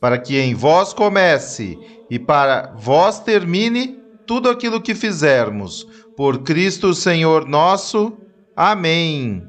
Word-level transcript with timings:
para 0.00 0.18
que 0.18 0.38
em 0.38 0.54
vós 0.54 0.92
comece 0.92 1.78
e 2.10 2.18
para 2.18 2.74
vós 2.76 3.20
termine 3.20 3.98
tudo 4.26 4.48
aquilo 4.48 4.80
que 4.80 4.94
fizermos. 4.94 5.86
Por 6.16 6.42
Cristo 6.42 6.94
Senhor 6.94 7.46
nosso. 7.46 8.16
Amém. 8.56 9.42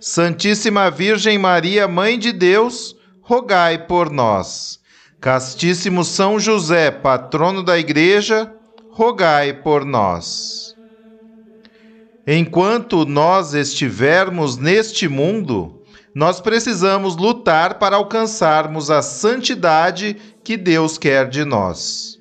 Santíssima 0.00 0.90
Virgem 0.90 1.38
Maria, 1.38 1.86
Mãe 1.86 2.18
de 2.18 2.32
Deus, 2.32 2.96
rogai 3.20 3.86
por 3.86 4.10
nós. 4.10 4.80
Castíssimo 5.20 6.04
São 6.04 6.40
José, 6.40 6.90
patrono 6.90 7.62
da 7.62 7.78
Igreja, 7.78 8.52
rogai 8.90 9.52
por 9.52 9.84
nós. 9.84 10.74
Enquanto 12.26 13.04
nós 13.04 13.54
estivermos 13.54 14.56
neste 14.56 15.08
mundo, 15.08 15.81
nós 16.14 16.40
precisamos 16.40 17.16
lutar 17.16 17.78
para 17.78 17.96
alcançarmos 17.96 18.90
a 18.90 19.00
santidade 19.00 20.16
que 20.44 20.56
Deus 20.56 20.98
quer 20.98 21.28
de 21.28 21.44
nós. 21.44 22.18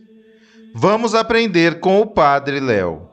Vamos 0.74 1.14
aprender 1.14 1.80
com 1.80 2.00
o 2.00 2.06
Padre 2.06 2.60
Léo. 2.60 3.10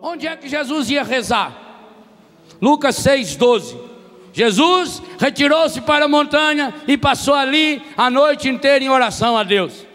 Onde 0.00 0.26
é 0.26 0.36
que 0.36 0.48
Jesus 0.48 0.90
ia 0.90 1.04
rezar? 1.04 1.56
Lucas 2.60 2.96
6,12. 2.96 3.92
Jesus 4.32 5.02
retirou-se 5.18 5.80
para 5.82 6.06
a 6.06 6.08
montanha 6.08 6.74
e 6.88 6.96
passou 6.96 7.34
ali 7.34 7.82
a 7.96 8.10
noite 8.10 8.48
inteira 8.48 8.82
em 8.82 8.88
oração 8.88 9.36
a 9.36 9.44
Deus. 9.44 9.86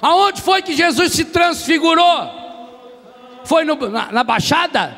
Aonde 0.00 0.40
foi 0.40 0.62
que 0.62 0.74
Jesus 0.74 1.12
se 1.12 1.26
transfigurou? 1.26 2.40
Foi 3.44 3.64
no, 3.64 3.76
na, 3.88 4.10
na 4.10 4.24
baixada? 4.24 4.96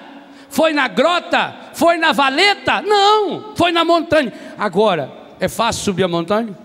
Foi 0.48 0.72
na 0.72 0.88
grota? 0.88 1.61
Foi 1.82 1.96
na 1.96 2.12
valeta? 2.12 2.80
Não, 2.80 3.56
foi 3.56 3.72
na 3.72 3.84
montanha. 3.84 4.32
Agora, 4.56 5.12
é 5.40 5.48
fácil 5.48 5.82
subir 5.82 6.04
a 6.04 6.08
montanha? 6.08 6.56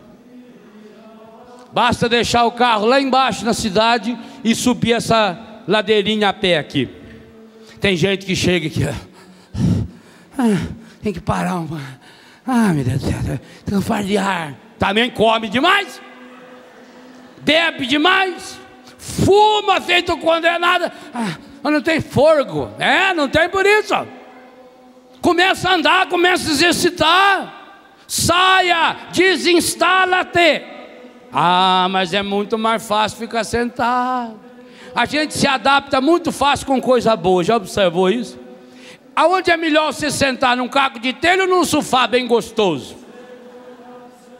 Basta 1.73 2.07
deixar 2.07 2.45
o 2.45 2.51
carro 2.51 2.85
lá 2.85 3.01
embaixo 3.01 3.43
na 3.43 3.51
cidade 3.51 4.15
e 4.43 4.53
subir 4.53 4.93
essa 4.93 5.35
ladeirinha 5.67 6.29
a 6.29 6.33
pé 6.33 6.59
aqui. 6.59 6.87
Tem 7.81 7.97
gente 7.97 8.27
que 8.27 8.35
chega 8.35 8.67
aqui, 8.67 8.83
ah, 10.37 10.67
tem 11.01 11.11
que 11.11 11.19
parar 11.19 11.55
uma. 11.55 11.81
Ah, 12.45 12.71
meu 12.71 12.83
Deus 12.83 13.01
do 13.01 13.07
céu, 13.07 13.39
tem 13.65 13.79
que 13.79 13.83
falhar. 13.83 14.53
Também 14.77 15.09
come 15.09 15.49
demais, 15.49 15.99
bebe 17.39 17.87
demais, 17.87 18.59
fuma 18.99 19.81
feito 19.81 20.15
condenado. 20.19 20.91
Ah, 21.11 21.37
não 21.63 21.81
tem 21.81 22.01
forgo, 22.01 22.69
é, 22.77 23.15
não 23.15 23.27
tem 23.27 23.49
por 23.49 23.65
isso. 23.65 23.95
Começa 25.21 25.69
a 25.69 25.73
andar, 25.73 26.07
começa 26.07 26.49
a 26.49 26.51
exercitar. 26.51 27.53
Saia, 28.07 28.95
desinstala-te. 29.11 30.63
Ah, 31.31 31.87
mas 31.89 32.13
é 32.13 32.23
muito 32.23 32.57
mais 32.57 32.87
fácil 32.87 33.17
ficar 33.17 33.43
sentado. 33.43 34.39
A 34.95 35.05
gente 35.05 35.37
se 35.37 35.45
adapta 35.45 35.99
muito 36.01 36.31
fácil 36.31 36.65
com 36.65 36.81
coisa 36.81 37.15
boa, 37.15 37.43
já 37.43 37.55
observou 37.55 38.09
isso? 38.09 38.39
Aonde 39.15 39.51
é 39.51 39.57
melhor 39.57 39.91
você 39.91 40.09
sentar 40.09 40.55
num 40.55 40.67
caco 40.67 40.99
de 40.99 41.13
telha 41.13 41.43
ou 41.43 41.49
num 41.49 41.65
sofá 41.65 42.07
bem 42.07 42.25
gostoso? 42.25 42.95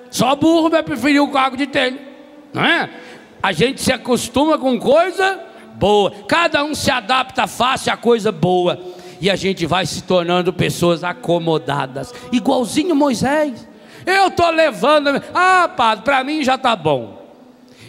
Só 0.09 0.35
burro 0.35 0.69
vai 0.69 0.81
preferir 0.81 1.21
o 1.21 1.29
caco 1.29 1.57
de 1.57 1.67
telha, 1.67 1.99
não 2.53 2.63
é? 2.63 2.89
A 3.43 3.51
gente 3.51 3.81
se 3.81 3.91
acostuma 3.91 4.57
com 4.57 4.79
coisa 4.79 5.39
boa, 5.75 6.11
cada 6.27 6.63
um 6.63 6.73
se 6.73 6.89
adapta 6.89 7.45
fácil 7.45 7.93
a 7.93 7.97
coisa 7.97 8.31
boa, 8.31 8.79
e 9.19 9.29
a 9.29 9.35
gente 9.35 9.65
vai 9.65 9.85
se 9.85 10.03
tornando 10.03 10.53
pessoas 10.53 11.03
acomodadas, 11.03 12.13
igualzinho 12.31 12.95
Moisés. 12.95 13.67
Eu 14.05 14.27
estou 14.27 14.49
levando, 14.49 15.21
ah, 15.33 15.69
padre, 15.75 16.05
para 16.05 16.23
mim 16.23 16.43
já 16.43 16.55
está 16.55 16.75
bom. 16.75 17.17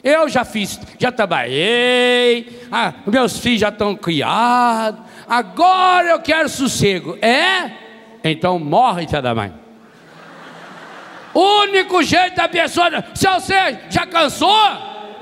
Eu 0.02 0.28
já 0.28 0.44
fiz, 0.44 0.80
já 0.98 1.12
trabalhei, 1.12 2.66
ah, 2.70 2.94
meus 3.06 3.38
filhos 3.38 3.60
já 3.60 3.68
estão 3.68 3.94
criados, 3.94 5.00
agora 5.28 6.08
eu 6.08 6.20
quero 6.20 6.48
sossego. 6.48 7.18
É? 7.20 7.70
Então 8.24 8.58
morre, 8.58 9.06
filha 9.06 9.22
da 9.22 9.34
mãe. 9.34 9.52
Único 11.34 12.02
jeito 12.02 12.36
da 12.36 12.48
pessoa, 12.48 13.04
se 13.14 13.28
você 13.28 13.78
já 13.90 14.06
cansou, 14.06 14.48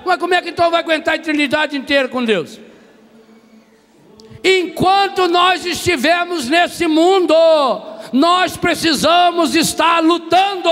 mas 0.04 0.18
como 0.18 0.34
é 0.34 0.40
que 0.40 0.50
então 0.50 0.70
vai 0.70 0.80
aguentar 0.80 1.14
a 1.14 1.16
eternidade 1.16 1.76
inteira 1.76 2.08
com 2.08 2.24
Deus? 2.24 2.58
Enquanto 4.48 5.26
nós 5.26 5.66
estivermos 5.66 6.48
nesse 6.48 6.86
mundo, 6.86 7.34
nós 8.12 8.56
precisamos 8.56 9.56
estar 9.56 10.00
lutando. 10.00 10.68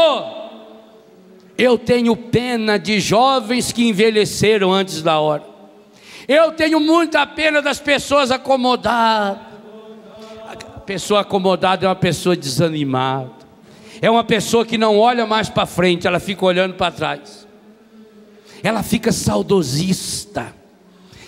Eu 1.59 1.77
tenho 1.77 2.15
pena 2.15 2.79
de 2.79 3.01
jovens 3.01 3.73
que 3.73 3.89
envelheceram 3.89 4.73
antes 4.73 5.03
da 5.03 5.19
hora. 5.19 5.43
Eu 6.29 6.53
tenho 6.53 6.79
muita 6.79 7.27
pena 7.27 7.61
das 7.61 7.81
pessoas 7.81 8.31
acomodadas. 8.31 9.43
A 10.77 10.81
pessoa 10.81 11.23
acomodada 11.23 11.85
é 11.85 11.89
uma 11.89 11.97
pessoa 11.97 12.37
desanimada. 12.37 13.33
É 14.01 14.09
uma 14.09 14.23
pessoa 14.23 14.65
que 14.65 14.79
não 14.79 14.97
olha 15.01 15.27
mais 15.27 15.49
para 15.49 15.67
frente, 15.67 16.07
ela 16.07 16.21
fica 16.21 16.45
olhando 16.45 16.75
para 16.75 16.93
trás. 16.93 17.45
Ela 18.63 18.85
fica 18.85 19.11
saudosista. 19.11 20.55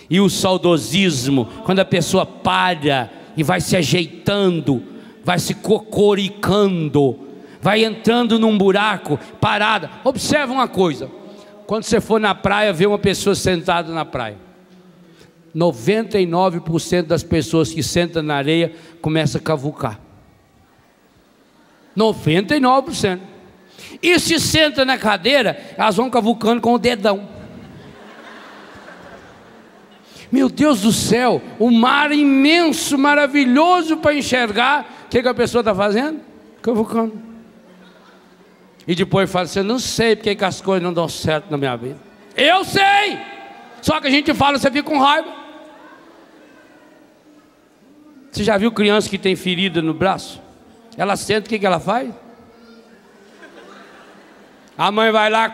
E 0.08 0.20
o 0.20 0.28
saudosismo, 0.28 1.46
quando 1.64 1.80
a 1.80 1.84
pessoa 1.84 2.24
para 2.24 3.10
e 3.36 3.42
vai 3.42 3.60
se 3.60 3.76
ajeitando, 3.76 4.82
vai 5.24 5.38
se 5.38 5.54
cocoricando, 5.54 7.18
vai 7.60 7.84
entrando 7.84 8.38
num 8.38 8.56
buraco, 8.56 9.18
parada. 9.40 9.90
Observa 10.04 10.52
uma 10.52 10.68
coisa: 10.68 11.10
quando 11.66 11.84
você 11.84 12.00
for 12.00 12.20
na 12.20 12.34
praia, 12.34 12.72
ver 12.72 12.86
uma 12.86 12.98
pessoa 12.98 13.34
sentada 13.34 13.92
na 13.92 14.04
praia. 14.04 14.38
99% 15.54 17.02
das 17.02 17.22
pessoas 17.22 17.72
que 17.72 17.82
sentam 17.82 18.22
na 18.22 18.36
areia 18.36 18.74
começam 19.00 19.40
a 19.40 19.42
cavucar. 19.42 19.98
99%. 21.96 23.20
E 24.02 24.18
se 24.18 24.38
senta 24.38 24.84
na 24.84 24.98
cadeira, 24.98 25.58
elas 25.76 25.96
vão 25.96 26.10
cavucando 26.10 26.60
com 26.60 26.74
o 26.74 26.78
dedão. 26.78 27.35
Meu 30.30 30.48
Deus 30.48 30.80
do 30.80 30.92
céu, 30.92 31.40
o 31.58 31.70
mar 31.70 32.10
imenso, 32.12 32.98
maravilhoso 32.98 33.96
para 33.98 34.14
enxergar. 34.14 35.04
O 35.06 35.08
que, 35.08 35.22
que 35.22 35.28
a 35.28 35.34
pessoa 35.34 35.60
está 35.60 35.74
fazendo? 35.74 36.20
Cavucando. 36.60 37.20
E 38.86 38.94
depois 38.94 39.30
fala 39.30 39.44
assim: 39.44 39.62
não 39.62 39.78
sei 39.78 40.16
porque 40.16 40.34
que 40.34 40.44
as 40.44 40.60
coisas 40.60 40.82
não 40.82 40.92
dão 40.92 41.08
certo 41.08 41.50
na 41.50 41.56
minha 41.56 41.76
vida. 41.76 41.98
Eu 42.36 42.64
sei! 42.64 43.18
Só 43.80 44.00
que 44.00 44.08
a 44.08 44.10
gente 44.10 44.34
fala, 44.34 44.58
você 44.58 44.70
fica 44.70 44.82
com 44.82 44.98
raiva. 44.98 45.32
Você 48.30 48.44
já 48.44 48.58
viu 48.58 48.70
criança 48.72 49.08
que 49.08 49.16
tem 49.16 49.34
ferida 49.34 49.80
no 49.80 49.94
braço? 49.94 50.42
Ela 50.96 51.16
senta, 51.16 51.46
o 51.46 51.48
que, 51.48 51.58
que 51.58 51.66
ela 51.66 51.80
faz? 51.80 52.12
A 54.76 54.90
mãe 54.90 55.10
vai 55.10 55.30
lá, 55.30 55.48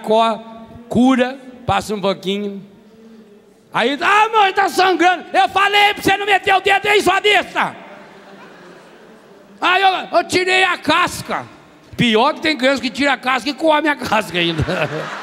cura, 0.89 1.39
passa 1.65 1.95
um 1.95 2.01
pouquinho, 2.01 2.65
Aí, 3.73 3.99
ah, 4.01 4.29
mãe, 4.29 4.51
está 4.51 4.69
sangrando. 4.69 5.25
Eu 5.33 5.49
falei 5.49 5.95
para 5.95 6.03
você 6.03 6.17
não 6.17 6.27
meter 6.27 6.55
o 6.55 6.61
dedo 6.61 6.87
aí, 6.87 7.03
sua 7.03 7.21
besta. 7.21 7.75
Aí 9.61 9.83
eu, 9.83 10.19
eu, 10.19 10.25
tirei 10.25 10.65
a 10.65 10.77
casca. 10.77 11.47
Pior 11.97 12.35
que 12.35 12.41
tem 12.41 12.57
criança 12.57 12.83
que 12.83 12.91
tira 12.91 13.13
a 13.13 13.17
casca 13.17 13.49
e 13.49 13.55
come 13.55 13.89
a 13.89 13.97
casca 13.97 14.39
ainda. 14.39 14.63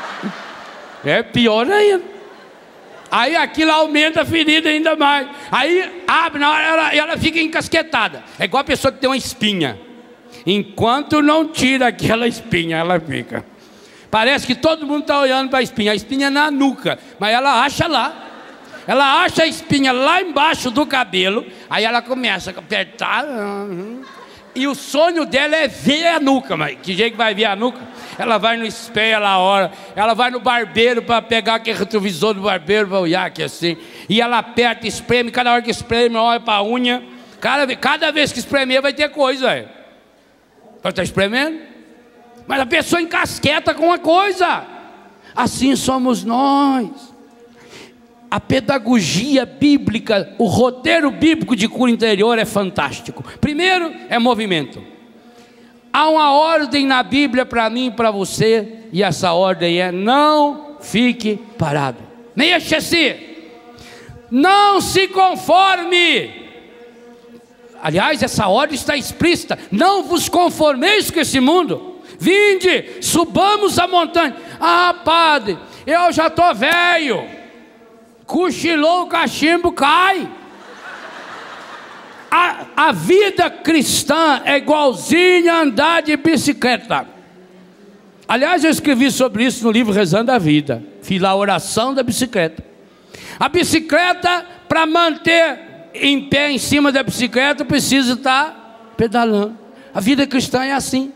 É 1.06 1.24
pior 1.24 1.66
ainda. 1.72 2.04
Aí 3.10 3.34
aquilo 3.34 3.72
aumenta 3.72 4.22
a 4.22 4.25
ferida 4.25 4.68
ainda 4.68 4.98
mais. 4.98 5.30
Aí 5.50 6.04
abre, 6.06 6.40
na 6.40 6.51
hora 6.51 6.63
ela, 6.63 6.96
ela 6.96 7.18
fica 7.18 7.40
encasquetada. 7.40 8.22
É 8.38 8.44
igual 8.44 8.60
a 8.60 8.66
pessoa 8.66 8.92
que 8.92 9.00
tem 9.00 9.10
uma 9.10 9.16
espinha. 9.16 9.80
Enquanto 10.46 11.22
não 11.22 11.48
tira 11.48 11.88
aquela 11.88 12.28
espinha, 12.28 12.75
ela 12.78 13.00
fica. 13.00 13.46
Parece 14.12 14.46
que 14.46 14.56
todo 14.56 14.86
mundo 14.86 15.01
está 15.01 15.19
olhando 15.19 15.50
para 15.50 15.60
a 15.60 15.62
espinha. 15.62 15.94
A 15.94 15.96
espinha 15.96 16.28
é 16.28 16.30
na 16.30 16.51
nuca, 16.51 17.00
mas 17.18 17.34
ela 17.34 17.63
acha 17.63 17.88
lá. 17.88 18.28
Ela 18.89 19.21
acha 19.21 19.44
a 19.44 19.45
espinha 19.45 19.91
lá 19.91 20.19
embaixo 20.19 20.71
do 20.71 20.83
cabelo. 20.83 21.45
Aí 21.69 21.86
ela 21.86 22.01
começa 22.01 22.50
a 22.50 22.57
apertar. 22.57 23.24
E 24.56 24.65
o 24.65 24.74
sonho 24.74 25.27
dela 25.27 25.56
é 25.56 25.68
ver 25.68 26.07
a 26.07 26.19
nuca, 26.19 26.57
mas 26.57 26.75
que 26.81 26.95
jeito 26.95 27.12
que 27.12 27.18
vai 27.18 27.36
ver 27.36 27.45
a 27.45 27.56
nuca? 27.56 27.80
Ela 28.18 28.39
vai 28.39 28.57
no 28.57 28.65
espelho, 28.65 29.18
ela 29.18 29.38
hora, 29.38 29.71
ela 29.95 30.15
vai 30.15 30.31
no 30.31 30.39
barbeiro 30.39 31.03
para 31.03 31.21
pegar 31.21 31.53
aquele 31.53 31.77
retrovisor 31.77 32.33
do 32.33 32.41
barbeiro 32.41 32.88
para 32.88 33.00
olhar 33.00 33.27
aqui 33.27 33.44
assim. 33.44 33.77
E 34.09 34.19
ela 34.19 34.39
aperta, 34.39 34.88
espreme, 34.88 35.30
cada 35.30 35.53
hora 35.53 35.62
que 35.62 35.69
espreme, 35.69 36.15
olha 36.15 36.39
para 36.39 36.56
a 36.56 36.63
unha. 36.63 37.03
Cada, 37.39 37.75
cada 37.75 38.12
vez 38.12 38.31
que 38.31 38.39
espremer 38.39 38.81
vai 38.81 38.91
ter 38.91 39.09
coisa. 39.09 39.69
Vai 40.81 40.91
estar 40.91 41.03
espremendo? 41.03 41.62
Mas 42.47 42.59
a 42.59 42.65
pessoa 42.65 43.00
encasqueta 43.00 43.71
com 43.75 43.86
uma 43.86 44.00
coisa. 44.00 44.65
Assim 45.36 45.75
somos 45.75 46.24
nós. 46.24 47.08
A 48.31 48.39
pedagogia 48.39 49.43
bíblica, 49.45 50.35
o 50.37 50.45
roteiro 50.45 51.09
bíblico 51.09 51.55
de 51.55 51.67
cura 51.67 51.91
interior 51.91 52.37
é 52.37 52.45
fantástico. 52.45 53.23
Primeiro 53.41 53.91
é 54.07 54.19
movimento. 54.19 54.83
Há 55.91 56.07
uma 56.07 56.31
ordem 56.31 56.85
na 56.85 57.01
Bíblia 57.01 57.43
para 57.43 57.67
mim 57.69 57.87
e 57.87 57.91
para 57.91 58.11
você, 58.11 58.83
e 58.93 59.01
essa 59.01 59.33
ordem 59.33 59.81
é: 59.81 59.91
não 59.91 60.77
fique 60.79 61.39
parado. 61.57 61.97
Mexa-se. 62.35 63.27
Não 64.29 64.79
se 64.79 65.07
conforme. 65.07 66.29
Aliás, 67.81 68.21
essa 68.21 68.47
ordem 68.47 68.75
está 68.75 68.95
explícita: 68.95 69.57
não 69.71 70.03
vos 70.03 70.29
conformeis 70.29 71.09
com 71.09 71.19
esse 71.19 71.39
mundo. 71.39 71.95
Vinde, 72.19 73.01
subamos 73.01 73.79
a 73.79 73.87
montanha. 73.87 74.35
Ah, 74.59 74.93
padre, 75.03 75.57
eu 75.87 76.11
já 76.11 76.27
estou 76.27 76.53
velho. 76.53 77.38
Cochilou 78.29 79.05
o 79.05 79.07
cachimbo, 79.07 79.71
cai. 79.71 80.29
A, 82.29 82.65
a 82.77 82.91
vida 82.91 83.49
cristã 83.49 84.43
é 84.45 84.57
igualzinha 84.57 85.51
a 85.51 85.61
andar 85.61 86.03
de 86.03 86.15
bicicleta. 86.15 87.07
Aliás, 88.27 88.63
eu 88.63 88.69
escrevi 88.69 89.09
sobre 89.09 89.45
isso 89.45 89.63
no 89.63 89.71
livro 89.71 89.91
Rezando 89.91 90.31
a 90.31 90.37
Vida. 90.37 90.83
Fiz 91.01 91.19
lá 91.19 91.29
a 91.29 91.35
oração 91.35 91.91
da 91.91 92.03
bicicleta. 92.03 92.63
A 93.39 93.49
bicicleta, 93.49 94.45
para 94.67 94.85
manter 94.85 95.89
em 95.95 96.29
pé 96.29 96.51
em 96.51 96.59
cima 96.59 96.91
da 96.91 97.01
bicicleta, 97.01 97.65
precisa 97.65 98.13
estar 98.13 98.93
pedalando. 98.95 99.57
A 99.91 99.99
vida 99.99 100.27
cristã 100.27 100.63
é 100.63 100.73
assim. 100.73 101.11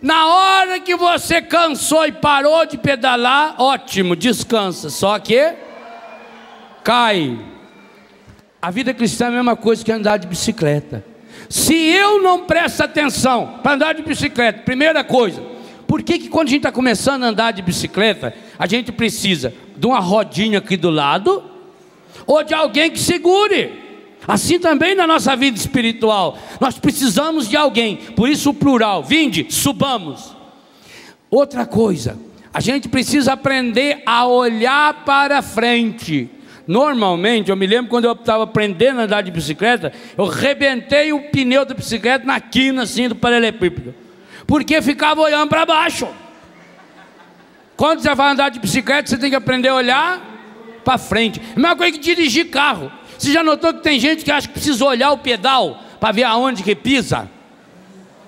Na 0.00 0.28
hora 0.28 0.78
que 0.78 0.94
você 0.94 1.42
cansou 1.42 2.06
e 2.06 2.12
parou 2.12 2.64
de 2.66 2.78
pedalar, 2.78 3.56
ótimo, 3.58 4.14
descansa. 4.14 4.90
Só 4.90 5.18
que 5.18 5.64
cai 6.84 7.36
a 8.64 8.70
vida 8.70 8.94
cristã 8.94 9.26
é 9.26 9.28
a 9.28 9.30
mesma 9.32 9.56
coisa 9.56 9.84
que 9.84 9.92
andar 9.92 10.16
de 10.16 10.26
bicicleta. 10.26 11.04
Se 11.50 11.74
eu 11.74 12.22
não 12.22 12.46
presto 12.46 12.82
atenção 12.82 13.58
para 13.62 13.74
andar 13.74 13.94
de 13.94 14.02
bicicleta, 14.02 14.62
primeira 14.62 15.04
coisa, 15.04 15.42
por 15.86 16.02
que, 16.02 16.18
que 16.18 16.28
quando 16.30 16.48
a 16.48 16.50
gente 16.50 16.60
está 16.60 16.72
começando 16.72 17.24
a 17.24 17.26
andar 17.26 17.50
de 17.52 17.60
bicicleta, 17.60 18.34
a 18.58 18.66
gente 18.66 18.90
precisa 18.90 19.52
de 19.76 19.86
uma 19.86 20.00
rodinha 20.00 20.60
aqui 20.60 20.78
do 20.78 20.88
lado 20.88 21.44
ou 22.26 22.42
de 22.42 22.54
alguém 22.54 22.90
que 22.90 22.98
segure? 22.98 23.82
Assim 24.26 24.58
também 24.58 24.94
na 24.94 25.06
nossa 25.06 25.36
vida 25.36 25.58
espiritual, 25.58 26.38
nós 26.58 26.78
precisamos 26.78 27.46
de 27.46 27.58
alguém, 27.58 27.96
por 28.16 28.30
isso 28.30 28.48
o 28.48 28.54
plural, 28.54 29.04
vinde, 29.04 29.46
subamos. 29.50 30.34
Outra 31.30 31.66
coisa, 31.66 32.18
a 32.50 32.60
gente 32.60 32.88
precisa 32.88 33.34
aprender 33.34 34.02
a 34.06 34.26
olhar 34.26 35.04
para 35.04 35.42
frente. 35.42 36.30
Normalmente, 36.66 37.50
eu 37.50 37.56
me 37.56 37.66
lembro 37.66 37.90
quando 37.90 38.06
eu 38.06 38.12
estava 38.12 38.44
aprendendo 38.44 39.00
a 39.00 39.04
andar 39.04 39.22
de 39.22 39.30
bicicleta, 39.30 39.92
eu 40.16 40.24
rebentei 40.24 41.12
o 41.12 41.30
pneu 41.30 41.64
da 41.64 41.74
bicicleta 41.74 42.24
na 42.24 42.40
quina 42.40 42.84
assim 42.84 43.08
do 43.08 43.14
paralelepípedo, 43.14 43.94
porque 44.46 44.80
ficava 44.80 45.20
olhando 45.20 45.48
para 45.48 45.66
baixo. 45.66 46.08
Quando 47.76 48.00
você 48.00 48.14
vai 48.14 48.30
andar 48.30 48.50
de 48.50 48.60
bicicleta, 48.60 49.08
você 49.08 49.18
tem 49.18 49.30
que 49.30 49.36
aprender 49.36 49.68
a 49.68 49.74
olhar 49.74 50.34
para 50.84 50.96
frente. 50.96 51.40
É 51.40 51.52
a 51.52 51.60
mesma 51.60 51.76
coisa 51.76 51.92
que 51.92 51.98
dirigir 51.98 52.50
carro. 52.50 52.90
Você 53.18 53.32
já 53.32 53.42
notou 53.42 53.74
que 53.74 53.82
tem 53.82 53.98
gente 53.98 54.24
que 54.24 54.30
acha 54.30 54.46
que 54.46 54.54
precisa 54.54 54.84
olhar 54.84 55.10
o 55.12 55.18
pedal 55.18 55.80
para 55.98 56.12
ver 56.12 56.24
aonde 56.24 56.62
que 56.62 56.74
pisa? 56.74 57.28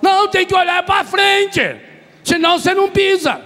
Não, 0.01 0.27
tem 0.27 0.45
que 0.45 0.55
olhar 0.55 0.83
para 0.83 1.03
frente. 1.03 1.61
Senão 2.23 2.59
você 2.59 2.73
não 2.73 2.89
pisa. 2.89 3.41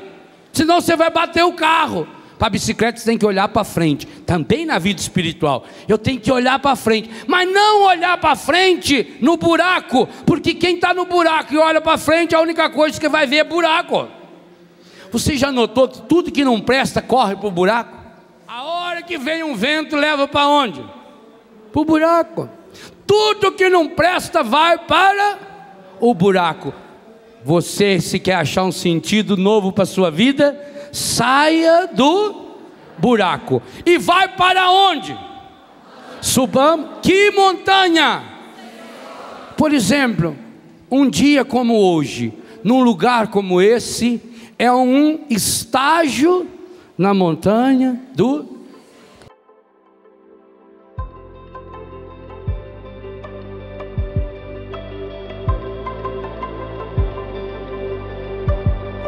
Senão 0.52 0.82
você 0.82 0.96
vai 0.96 1.10
bater 1.10 1.44
o 1.44 1.54
carro. 1.54 2.08
Para 2.38 2.50
bicicleta 2.50 2.98
você 2.98 3.06
tem 3.06 3.18
que 3.18 3.26
olhar 3.26 3.48
para 3.48 3.64
frente. 3.64 4.08
Também 4.32 4.66
na 4.66 4.80
vida 4.80 5.02
espiritual. 5.02 5.66
Eu 5.90 5.98
tenho 5.98 6.18
que 6.18 6.32
olhar 6.32 6.58
para 6.58 6.74
frente. 6.78 7.10
Mas 7.28 7.52
não 7.52 7.84
olhar 7.84 8.18
para 8.18 8.34
frente 8.34 9.18
no 9.20 9.36
buraco. 9.36 10.08
Porque 10.26 10.54
quem 10.54 10.76
está 10.76 10.94
no 10.94 11.04
buraco 11.04 11.54
e 11.54 11.58
olha 11.58 11.82
para 11.82 11.98
frente, 11.98 12.34
a 12.34 12.40
única 12.40 12.70
coisa 12.70 12.98
que 12.98 13.10
vai 13.10 13.28
ver 13.28 13.36
é 13.40 13.44
buraco. 13.44 14.08
Você 15.12 15.36
já 15.36 15.52
notou 15.52 15.90
que 15.90 16.04
tudo 16.04 16.32
que 16.32 16.46
não 16.46 16.62
presta 16.62 17.02
corre 17.02 17.36
para 17.36 17.48
o 17.50 17.52
buraco? 17.52 17.94
A 18.48 18.64
hora 18.64 19.02
que 19.02 19.18
vem 19.18 19.44
um 19.44 19.54
vento 19.54 19.98
leva 19.98 20.26
para 20.30 20.48
onde? 20.48 20.82
Para 21.74 21.82
o 21.82 21.84
buraco. 21.84 22.50
Tudo 23.06 23.52
que 23.52 23.68
não 23.68 23.90
presta 23.90 24.42
vai 24.42 24.78
para 24.78 25.40
o 26.00 26.14
buraco. 26.14 26.74
Você, 27.44 28.00
se 28.00 28.18
quer 28.18 28.36
achar 28.36 28.64
um 28.64 28.72
sentido 28.72 29.36
novo 29.36 29.74
para 29.74 29.84
a 29.84 29.86
sua 29.86 30.10
vida, 30.10 30.58
saia 30.94 31.86
do 31.88 32.51
buraco. 33.02 33.62
E 33.86 33.98
vai 33.98 34.30
para 34.30 34.70
onde? 34.70 35.18
Subamos. 36.22 37.00
Que 37.02 37.32
montanha? 37.32 38.24
Por 39.58 39.74
exemplo, 39.74 40.36
um 40.90 41.10
dia 41.10 41.44
como 41.44 41.76
hoje, 41.76 42.34
num 42.64 42.82
lugar 42.82 43.28
como 43.28 43.62
esse, 43.62 44.22
é 44.58 44.72
um 44.72 45.22
estágio 45.30 46.48
na 46.98 47.14
montanha 47.14 48.00
do 48.14 48.52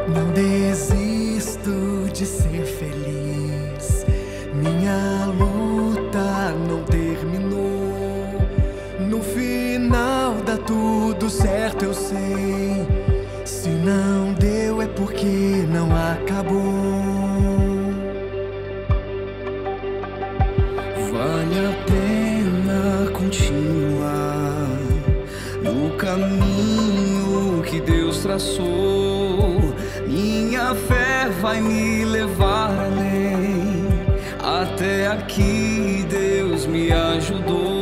Não 0.08 0.32
desisto 0.32 1.72
de 2.14 2.26
ser 2.26 2.66
feliz. 2.66 3.23
Minha 4.54 5.26
luta 5.38 6.52
não 6.68 6.84
terminou. 6.84 8.40
No 9.00 9.22
final 9.22 10.36
dá 10.46 10.58
tudo 10.58 11.30
certo, 11.30 11.86
eu 11.86 11.94
sei. 11.94 12.86
Se 13.46 13.70
não 13.70 14.34
deu 14.34 14.82
é 14.82 14.88
porque 14.88 15.66
não 15.72 15.90
acabou. 15.96 16.62
Vale 21.12 21.60
a 21.60 21.74
pena 21.88 23.12
continuar 23.12 24.68
no 25.64 25.96
caminho 25.98 27.64
que 27.64 27.82
Deus 27.82 28.20
traçou 28.20 28.94
minha 30.08 30.76
fé 30.76 31.30
vai 31.42 31.60
me 31.60 32.06
levar 32.06 32.53
ajudou. 36.94 37.73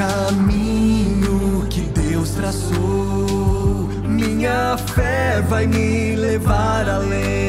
caminho 0.00 1.66
que 1.68 1.82
Deus 1.82 2.30
traçou. 2.30 3.90
Minha 4.02 4.78
fé 4.78 5.42
vai 5.46 5.66
me 5.66 6.16
levar 6.16 6.88
além. 6.88 7.39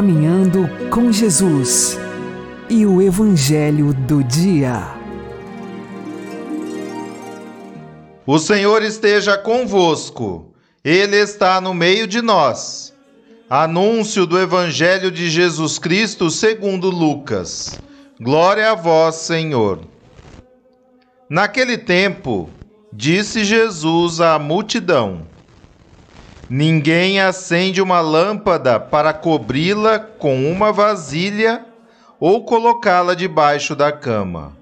Caminhando 0.00 0.66
com 0.88 1.12
Jesus 1.12 1.98
e 2.70 2.86
o 2.86 3.02
Evangelho 3.02 3.92
do 3.92 4.24
Dia. 4.24 4.94
O 8.26 8.38
Senhor 8.38 8.82
esteja 8.82 9.36
convosco, 9.36 10.54
Ele 10.82 11.16
está 11.16 11.60
no 11.60 11.74
meio 11.74 12.06
de 12.06 12.22
nós. 12.22 12.94
Anúncio 13.50 14.24
do 14.24 14.40
Evangelho 14.40 15.10
de 15.10 15.28
Jesus 15.28 15.78
Cristo 15.78 16.30
segundo 16.30 16.88
Lucas. 16.88 17.78
Glória 18.18 18.70
a 18.70 18.74
vós, 18.74 19.16
Senhor. 19.16 19.80
Naquele 21.28 21.76
tempo, 21.76 22.48
disse 22.90 23.44
Jesus 23.44 24.18
à 24.18 24.38
multidão: 24.38 25.26
Ninguém 26.52 27.20
acende 27.20 27.80
uma 27.80 28.00
lâmpada 28.00 28.80
para 28.80 29.12
cobri-la 29.12 30.00
com 30.00 30.50
uma 30.50 30.72
vasilha 30.72 31.64
ou 32.18 32.44
colocá-la 32.44 33.14
debaixo 33.14 33.76
da 33.76 33.92
cama. 33.92 34.56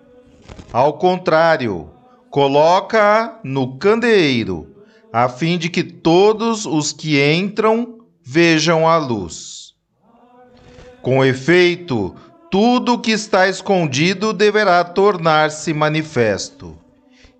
Ao 0.70 0.98
contrário, 0.98 1.88
coloca-a 2.28 3.38
no 3.42 3.78
candeeiro, 3.78 4.66
a 5.10 5.30
fim 5.30 5.56
de 5.56 5.70
que 5.70 5.82
todos 5.82 6.66
os 6.66 6.92
que 6.92 7.18
entram 7.32 8.00
vejam 8.22 8.86
a 8.86 8.98
luz. 8.98 9.72
Com 11.00 11.24
efeito, 11.24 12.14
tudo 12.50 12.92
o 12.92 12.98
que 12.98 13.12
está 13.12 13.48
escondido 13.48 14.34
deverá 14.34 14.84
tornar-se 14.84 15.72
manifesto, 15.72 16.76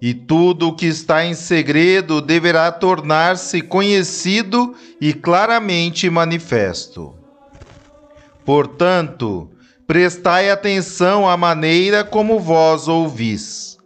e 0.01 0.15
tudo 0.15 0.69
o 0.69 0.77
que 0.77 0.87
está 0.87 1.25
em 1.25 1.35
segredo 1.35 2.21
deverá 2.21 2.71
tornar-se 2.71 3.61
conhecido 3.61 4.75
e 5.01 5.13
claramente 5.13 6.09
manifesto. 6.09 7.15
Portanto, 8.45 9.51
prestai 9.87 10.51
atenção 10.51 11.29
à 11.29 11.37
maneira 11.37 12.05
como 12.05 12.39
vós 12.39 12.87
ouvis. 12.87 13.77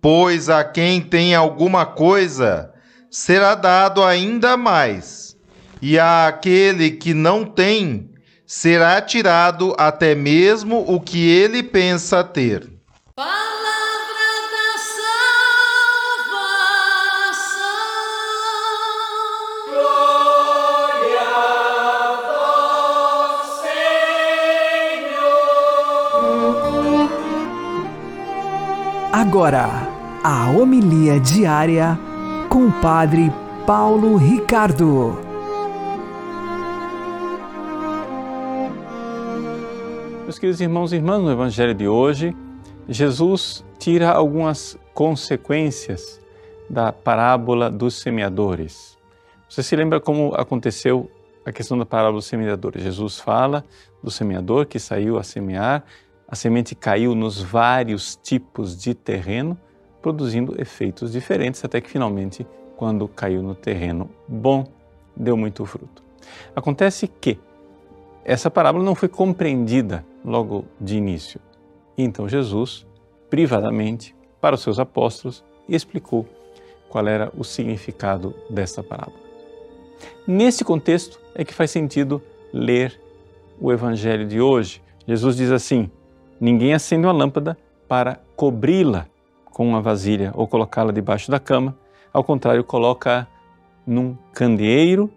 Pois 0.00 0.48
a 0.48 0.62
quem 0.62 1.00
tem 1.00 1.34
alguma 1.34 1.84
coisa, 1.84 2.72
será 3.10 3.54
dado 3.54 4.04
ainda 4.04 4.56
mais, 4.56 5.36
e 5.82 5.98
àquele 5.98 6.92
que 6.92 7.12
não 7.12 7.44
tem, 7.44 8.10
será 8.46 9.00
tirado 9.00 9.74
até 9.76 10.14
mesmo 10.14 10.84
o 10.86 11.00
que 11.00 11.28
ele 11.28 11.62
pensa 11.62 12.22
ter. 12.22 12.75
Agora, 29.18 29.70
a 30.22 30.50
homilia 30.50 31.18
diária 31.18 31.98
com 32.50 32.66
o 32.66 32.82
Padre 32.82 33.32
Paulo 33.66 34.18
Ricardo. 34.18 35.18
Meus 40.24 40.38
queridos 40.38 40.60
irmãos 40.60 40.92
e 40.92 40.96
irmãs, 40.96 41.22
no 41.22 41.32
Evangelho 41.32 41.72
de 41.72 41.88
hoje, 41.88 42.36
Jesus 42.86 43.64
tira 43.78 44.10
algumas 44.10 44.78
consequências 44.92 46.20
da 46.68 46.92
parábola 46.92 47.70
dos 47.70 47.98
semeadores. 47.98 48.98
Você 49.48 49.62
se 49.62 49.74
lembra 49.74 49.98
como 49.98 50.34
aconteceu 50.34 51.10
a 51.42 51.50
questão 51.50 51.78
da 51.78 51.86
parábola 51.86 52.16
dos 52.16 52.26
semeadores? 52.26 52.82
Jesus 52.82 53.18
fala 53.18 53.64
do 54.02 54.10
semeador 54.10 54.66
que 54.66 54.78
saiu 54.78 55.16
a 55.16 55.22
semear, 55.22 55.84
a 56.28 56.34
semente 56.34 56.74
caiu 56.74 57.14
nos 57.14 57.40
vários 57.40 58.16
tipos 58.16 58.76
de 58.76 58.94
terreno, 58.94 59.58
produzindo 60.02 60.60
efeitos 60.60 61.12
diferentes, 61.12 61.64
até 61.64 61.80
que 61.80 61.88
finalmente, 61.88 62.46
quando 62.76 63.06
caiu 63.08 63.42
no 63.42 63.54
terreno 63.54 64.10
bom, 64.26 64.64
deu 65.16 65.36
muito 65.36 65.64
fruto. 65.64 66.02
Acontece 66.54 67.06
que 67.06 67.38
essa 68.24 68.50
parábola 68.50 68.84
não 68.84 68.94
foi 68.94 69.08
compreendida 69.08 70.04
logo 70.24 70.64
de 70.80 70.96
início. 70.96 71.40
Então 71.96 72.28
Jesus, 72.28 72.86
privadamente, 73.30 74.14
para 74.40 74.56
os 74.56 74.62
seus 74.62 74.78
apóstolos, 74.78 75.44
explicou 75.68 76.26
qual 76.88 77.06
era 77.06 77.32
o 77.36 77.44
significado 77.44 78.34
dessa 78.50 78.82
parábola. 78.82 79.18
Nesse 80.26 80.64
contexto 80.64 81.20
é 81.34 81.44
que 81.44 81.54
faz 81.54 81.70
sentido 81.70 82.20
ler 82.52 83.00
o 83.60 83.72
evangelho 83.72 84.26
de 84.26 84.40
hoje. 84.40 84.82
Jesus 85.06 85.36
diz 85.36 85.50
assim: 85.50 85.90
Ninguém 86.40 86.74
acende 86.74 87.06
uma 87.06 87.12
lâmpada 87.12 87.56
para 87.88 88.20
cobri-la 88.36 89.06
com 89.46 89.66
uma 89.66 89.80
vasilha 89.80 90.32
ou 90.34 90.46
colocá-la 90.46 90.92
debaixo 90.92 91.30
da 91.30 91.40
cama. 91.40 91.76
Ao 92.12 92.22
contrário, 92.22 92.62
coloca 92.62 93.26
num 93.86 94.16
candeeiro 94.32 95.10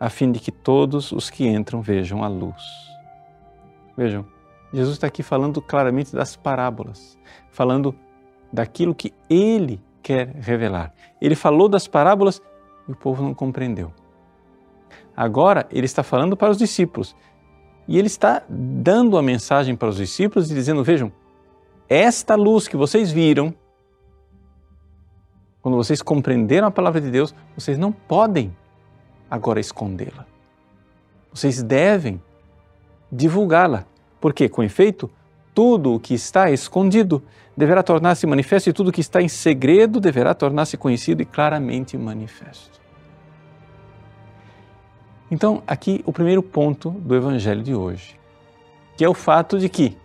a 0.00 0.08
fim 0.08 0.32
de 0.32 0.40
que 0.40 0.50
todos 0.50 1.12
os 1.12 1.28
que 1.28 1.46
entram 1.46 1.80
vejam 1.80 2.24
a 2.24 2.28
luz. 2.28 2.62
Vejam, 3.96 4.24
Jesus 4.72 4.94
está 4.94 5.06
aqui 5.06 5.22
falando 5.22 5.60
claramente 5.60 6.14
das 6.14 6.34
parábolas, 6.34 7.18
falando 7.50 7.94
daquilo 8.52 8.94
que 8.94 9.12
ele 9.28 9.80
quer 10.02 10.28
revelar. 10.36 10.94
Ele 11.20 11.34
falou 11.34 11.68
das 11.68 11.86
parábolas 11.86 12.40
e 12.88 12.92
o 12.92 12.96
povo 12.96 13.22
não 13.22 13.34
compreendeu. 13.34 13.92
Agora 15.16 15.66
ele 15.70 15.84
está 15.84 16.02
falando 16.02 16.36
para 16.36 16.50
os 16.50 16.56
discípulos 16.56 17.14
e 17.86 17.98
ele 17.98 18.06
está 18.06 18.42
dando 18.48 19.18
a 19.18 19.22
mensagem 19.22 19.76
para 19.76 19.88
os 19.88 19.96
discípulos 19.96 20.50
e 20.50 20.54
dizendo: 20.54 20.84
Vejam, 20.84 21.12
esta 21.88 22.34
luz 22.34 22.68
que 22.68 22.76
vocês 22.76 23.10
viram, 23.10 23.54
quando 25.60 25.76
vocês 25.76 26.02
compreenderam 26.02 26.66
a 26.66 26.70
palavra 26.70 27.00
de 27.00 27.10
Deus, 27.10 27.34
vocês 27.56 27.78
não 27.78 27.92
podem 27.92 28.54
agora 29.30 29.60
escondê-la. 29.60 30.26
Vocês 31.32 31.62
devem 31.62 32.20
divulgá-la, 33.10 33.86
porque, 34.20 34.48
com 34.48 34.62
efeito, 34.62 35.10
tudo 35.54 35.94
o 35.94 36.00
que 36.00 36.14
está 36.14 36.50
escondido 36.50 37.22
deverá 37.56 37.82
tornar-se 37.82 38.26
manifesto 38.26 38.70
e 38.70 38.72
tudo 38.72 38.88
o 38.88 38.92
que 38.92 39.00
está 39.00 39.22
em 39.22 39.28
segredo 39.28 40.00
deverá 40.00 40.34
tornar-se 40.34 40.76
conhecido 40.76 41.22
e 41.22 41.24
claramente 41.24 41.96
manifesto. 41.96 42.81
Então, 45.32 45.62
aqui 45.66 46.02
o 46.04 46.12
primeiro 46.12 46.42
ponto 46.42 46.90
do 46.90 47.16
evangelho 47.16 47.62
de 47.62 47.74
hoje, 47.74 48.20
que 48.98 49.02
é 49.02 49.08
o 49.08 49.14
fato 49.14 49.58
de 49.58 49.66
que 49.66 49.96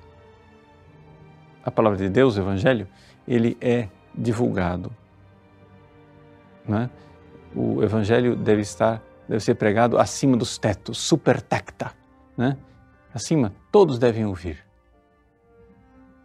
a 1.65 1.69
palavra 1.69 1.97
de 1.97 2.07
Deus, 2.07 2.37
o 2.37 2.39
evangelho, 2.39 2.87
ele 3.27 3.57
é 3.59 3.89
divulgado. 4.15 4.89
Né? 6.65 6.89
O 7.53 7.83
evangelho 7.83 8.37
deve 8.37 8.61
estar 8.61 9.03
deve 9.27 9.43
ser 9.43 9.55
pregado 9.55 9.97
acima 9.97 10.37
dos 10.37 10.57
tetos, 10.57 10.97
super 10.97 11.41
tecta, 11.41 11.91
né? 12.37 12.57
Acima, 13.13 13.53
todos 13.69 13.99
devem 13.99 14.25
ouvir. 14.25 14.65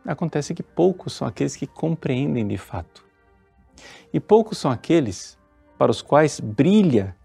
Acontece 0.06 0.54
que 0.54 0.62
poucos 0.62 1.12
são 1.12 1.26
aqueles 1.26 1.56
que 1.56 1.66
compreendem 1.66 2.46
de 2.46 2.56
fato. 2.56 3.04
E 4.12 4.20
poucos 4.20 4.58
são 4.58 4.70
aqueles 4.70 5.36
para 5.76 5.90
os 5.90 6.00
quais 6.00 6.38
brilha 6.38 7.16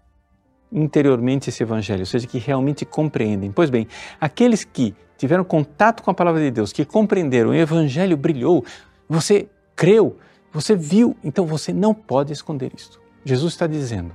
interiormente 0.72 1.48
esse 1.48 1.62
evangelho, 1.62 2.00
ou 2.00 2.06
seja, 2.06 2.26
que 2.26 2.38
realmente 2.38 2.84
compreendem. 2.84 3.50
Pois 3.50 3.70
bem, 3.70 3.86
aqueles 4.20 4.64
que 4.64 4.94
tiveram 5.16 5.44
contato 5.44 6.02
com 6.02 6.10
a 6.10 6.14
palavra 6.14 6.40
de 6.40 6.50
Deus, 6.50 6.72
que 6.72 6.84
compreenderam, 6.84 7.50
o 7.50 7.54
evangelho 7.54 8.16
brilhou, 8.16 8.64
você 9.08 9.48
creu, 9.74 10.16
você 10.52 10.76
viu, 10.76 11.16
então 11.22 11.46
você 11.46 11.72
não 11.72 11.92
pode 11.94 12.32
esconder 12.32 12.72
isto. 12.74 13.00
Jesus 13.24 13.52
está 13.52 13.66
dizendo: 13.66 14.14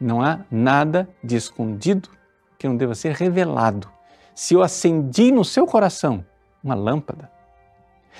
não 0.00 0.22
há 0.22 0.40
nada 0.50 1.08
de 1.22 1.36
escondido 1.36 2.08
que 2.58 2.68
não 2.68 2.76
deva 2.76 2.94
ser 2.94 3.12
revelado. 3.12 3.88
Se 4.34 4.54
eu 4.54 4.62
acendi 4.62 5.30
no 5.30 5.44
seu 5.44 5.66
coração 5.66 6.24
uma 6.62 6.74
lâmpada, 6.74 7.30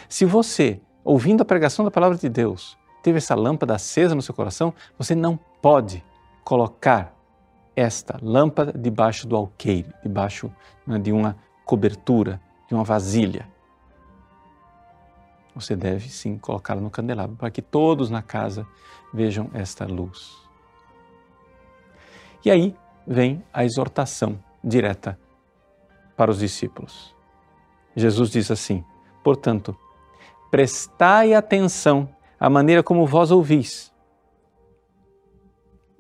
se 0.09 0.25
você, 0.25 0.81
ouvindo 1.05 1.43
a 1.43 1.45
pregação 1.45 1.85
da 1.85 1.91
palavra 1.91 2.17
de 2.19 2.29
Deus, 2.29 2.77
teve 3.03 3.19
essa 3.19 3.35
lâmpada 3.35 3.75
acesa 3.75 4.15
no 4.15 4.23
seu 4.23 4.35
coração, 4.35 4.75
você 4.99 5.15
não 5.15 5.39
pode 5.61 6.05
colocar 6.45 7.15
esta 7.75 8.19
lâmpada 8.21 8.73
debaixo 8.73 9.27
do 9.27 9.37
alqueire, 9.37 9.93
debaixo 10.03 10.53
né, 10.87 10.99
de 10.99 11.13
uma 11.13 11.37
cobertura, 11.65 12.41
de 12.69 12.75
uma 12.75 12.85
vasilha. 12.85 13.49
Você 15.55 15.77
deve 15.77 16.09
sim 16.09 16.39
colocá-la 16.39 16.81
no 16.81 16.91
candelabro 16.91 17.37
para 17.37 17.51
que 17.51 17.61
todos 17.61 18.11
na 18.11 18.23
casa 18.23 18.67
vejam 19.13 19.51
esta 19.53 19.85
luz. 19.85 20.37
E 22.45 22.51
aí 22.51 22.75
vem 23.07 23.45
a 23.53 23.65
exortação 23.65 24.43
direta 24.63 25.19
para 26.17 26.31
os 26.31 26.39
discípulos. 26.39 27.15
Jesus 27.95 28.31
diz 28.31 28.51
assim: 28.51 28.85
portanto, 29.23 29.77
prestai 30.51 31.35
atenção 31.35 32.09
à 32.41 32.49
maneira 32.49 32.83
como 32.83 33.07
vós 33.07 33.31
ouvis. 33.31 33.92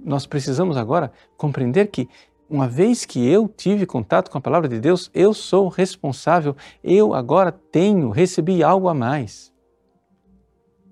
Nós 0.05 0.27
precisamos 0.27 0.77
agora 0.77 1.13
compreender 1.37 1.87
que, 1.87 2.09
uma 2.49 2.69
vez 2.69 3.05
que 3.05 3.27
eu 3.27 3.49
tive 3.49 3.87
contato 3.87 4.31
com 4.31 4.39
a 4.39 4.41
palavra 4.41 4.69
de 4.69 4.79
Deus, 4.79 5.11
eu 5.15 5.33
sou 5.33 5.69
responsável, 5.69 6.57
eu 6.83 7.15
agora 7.15 7.53
tenho, 7.53 8.11
recebi 8.11 8.63
algo 8.63 8.89
a 8.89 8.95
mais. 8.95 9.53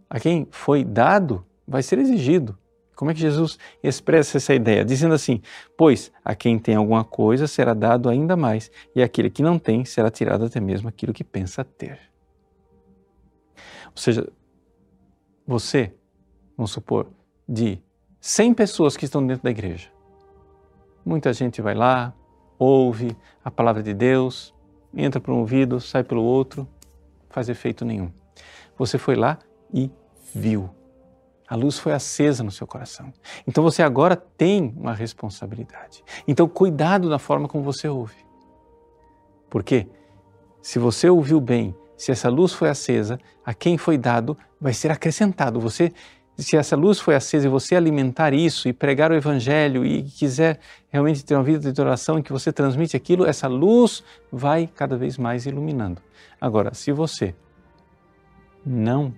A 0.09 0.18
quem 0.18 0.46
foi 0.51 0.85
dado, 0.85 1.44
vai 1.66 1.83
ser 1.83 1.99
exigido. 1.99 2.59
Como 2.96 3.11
é 3.11 3.14
que 3.14 3.20
Jesus 3.20 3.59
expressa 3.83 4.37
essa 4.37 4.55
ideia? 4.55 4.85
Dizendo 4.85 5.14
assim: 5.14 5.40
Pois 5.77 6.12
a 6.23 6.35
quem 6.35 6.59
tem 6.59 6.75
alguma 6.75 7.03
coisa 7.03 7.46
será 7.46 7.73
dado 7.73 8.09
ainda 8.09 8.37
mais, 8.37 8.70
e 8.94 9.03
aquele 9.03 9.31
que 9.31 9.42
não 9.42 9.59
tem 9.59 9.85
será 9.85 10.11
tirado 10.11 10.44
até 10.44 10.61
mesmo 10.61 10.88
aquilo 10.88 11.12
que 11.12 11.25
pensa 11.25 11.64
ter. 11.64 11.99
Ou 13.87 13.96
seja, 13.96 14.31
você, 15.46 15.94
vamos 16.57 16.73
supor, 16.73 17.09
de 17.49 17.81
100 18.21 18.55
pessoas 18.55 18.97
que 18.97 19.05
estão 19.05 19.27
dentro 19.27 19.45
da 19.45 19.51
igreja, 19.51 19.89
muita 21.05 21.33
gente 21.33 21.63
vai 21.63 21.75
lá, 21.75 22.13
ouve 22.59 23.17
a 23.45 23.51
palavra 23.51 23.83
de 23.83 23.95
Deus, 23.95 24.55
entra 24.95 25.21
por 25.21 25.33
um 25.33 25.39
ouvido, 25.39 25.81
sai 25.81 26.05
pelo 26.05 26.23
outro, 26.23 26.69
faz 27.29 27.49
efeito 27.49 27.85
nenhum. 27.85 28.11
Você 28.77 28.99
foi 28.99 29.17
lá 29.17 29.39
e 29.73 29.91
viu 30.35 30.71
a 31.51 31.57
luz 31.57 31.81
foi 31.81 31.93
acesa 31.93 32.45
no 32.45 32.53
seu 32.53 32.65
coração. 32.65 33.13
Então 33.45 33.65
você 33.65 33.83
agora 33.83 34.15
tem 34.15 34.73
uma 34.77 34.95
responsabilidade. 34.95 36.05
Então 36.29 36.49
cuidado 36.49 37.09
na 37.09 37.19
forma 37.19 37.49
como 37.49 37.65
você 37.65 37.89
ouve. 37.89 38.25
Porque 39.51 39.89
se 40.63 40.79
você 40.79 41.11
ouviu 41.11 41.41
bem, 41.41 41.75
se 41.97 42.13
essa 42.13 42.29
luz 42.29 42.53
foi 42.53 42.69
acesa, 42.69 43.19
a 43.45 43.53
quem 43.53 43.77
foi 43.77 43.99
dado 43.99 44.39
vai 44.61 44.73
ser 44.73 44.93
acrescentado. 44.93 45.59
Você 45.59 45.93
se 46.42 46.57
essa 46.57 46.76
luz 46.76 46.98
foi 46.98 47.14
acesa 47.14 47.46
e 47.46 47.50
você 47.50 47.74
alimentar 47.74 48.33
isso 48.33 48.68
e 48.68 48.72
pregar 48.72 49.11
o 49.11 49.14
evangelho 49.14 49.85
e 49.85 50.03
quiser 50.03 50.59
realmente 50.88 51.24
ter 51.24 51.35
uma 51.35 51.42
vida 51.42 51.72
de 51.72 51.81
oração 51.81 52.18
em 52.18 52.22
que 52.22 52.33
você 52.33 52.53
transmite 52.53 52.96
aquilo, 52.96 53.26
essa 53.26 53.48
luz 53.48 54.03
vai 54.31 54.66
cada 54.66 54.96
vez 54.96 55.18
mais 55.18 55.46
iluminando. 55.46 56.00
Agora, 56.40 56.74
se 56.74 56.92
você 56.92 57.35
não 58.64 59.14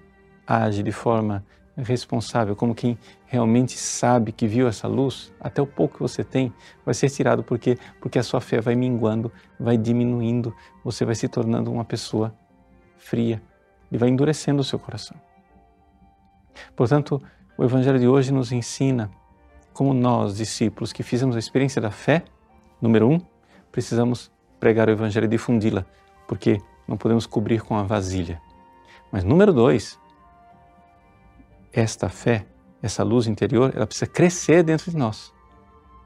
age 0.46 0.82
de 0.82 0.92
forma 0.92 1.44
responsável, 1.76 2.54
como 2.54 2.74
quem 2.74 2.98
realmente 3.26 3.78
sabe 3.78 4.30
que 4.30 4.46
viu 4.46 4.68
essa 4.68 4.86
luz, 4.86 5.32
até 5.40 5.62
o 5.62 5.66
pouco 5.66 5.94
que 5.94 6.02
você 6.02 6.22
tem 6.22 6.52
vai 6.84 6.94
ser 6.94 7.08
tirado 7.08 7.42
porque 7.42 7.78
porque 8.00 8.18
a 8.18 8.22
sua 8.22 8.40
fé 8.40 8.60
vai 8.60 8.74
minguando, 8.74 9.32
vai 9.58 9.76
diminuindo, 9.78 10.54
você 10.84 11.04
vai 11.04 11.14
se 11.14 11.28
tornando 11.28 11.72
uma 11.72 11.84
pessoa 11.84 12.34
fria 12.98 13.42
e 13.90 13.96
vai 13.96 14.08
endurecendo 14.08 14.60
o 14.60 14.64
seu 14.64 14.78
coração. 14.78 15.16
Portanto, 16.76 17.22
o 17.56 17.64
evangelho 17.64 17.98
de 17.98 18.08
hoje 18.08 18.32
nos 18.32 18.52
ensina 18.52 19.10
como 19.72 19.94
nós, 19.94 20.36
discípulos 20.36 20.92
que 20.92 21.02
fizemos 21.02 21.36
a 21.36 21.38
experiência 21.38 21.80
da 21.80 21.90
fé, 21.90 22.24
número 22.80 23.08
um, 23.08 23.20
precisamos 23.70 24.30
pregar 24.60 24.88
o 24.88 24.92
evangelho 24.92 25.24
e 25.24 25.28
difundi-la, 25.28 25.84
porque 26.26 26.60
não 26.86 26.96
podemos 26.96 27.26
cobrir 27.26 27.62
com 27.62 27.76
a 27.76 27.82
vasilha. 27.82 28.40
Mas 29.10 29.24
número 29.24 29.52
dois, 29.52 29.98
esta 31.72 32.08
fé, 32.08 32.46
essa 32.82 33.02
luz 33.02 33.26
interior, 33.26 33.72
ela 33.74 33.86
precisa 33.86 34.06
crescer 34.06 34.62
dentro 34.62 34.90
de 34.90 34.96
nós. 34.96 35.32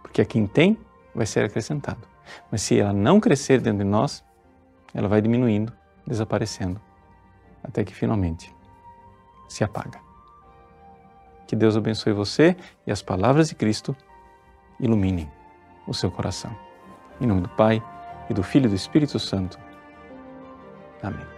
Porque 0.02 0.22
a 0.22 0.24
quem 0.24 0.46
tem 0.46 0.78
vai 1.14 1.26
ser 1.26 1.44
acrescentado. 1.44 2.06
Mas 2.50 2.62
se 2.62 2.78
ela 2.78 2.92
não 2.92 3.20
crescer 3.20 3.60
dentro 3.60 3.78
de 3.78 3.90
nós, 3.90 4.24
ela 4.94 5.08
vai 5.08 5.20
diminuindo, 5.20 5.72
desaparecendo, 6.06 6.80
até 7.62 7.84
que 7.84 7.94
finalmente 7.94 8.54
se 9.48 9.62
apaga. 9.64 10.05
Que 11.46 11.56
Deus 11.56 11.76
abençoe 11.76 12.12
você 12.12 12.56
e 12.86 12.92
as 12.92 13.02
palavras 13.02 13.48
de 13.48 13.54
Cristo 13.54 13.96
iluminem 14.80 15.30
o 15.86 15.94
seu 15.94 16.10
coração. 16.10 16.54
Em 17.20 17.26
nome 17.26 17.42
do 17.42 17.48
Pai, 17.50 17.82
e 18.28 18.34
do 18.34 18.42
Filho 18.42 18.66
e 18.66 18.70
do 18.70 18.74
Espírito 18.74 19.18
Santo. 19.18 19.58
Amém. 21.02 21.36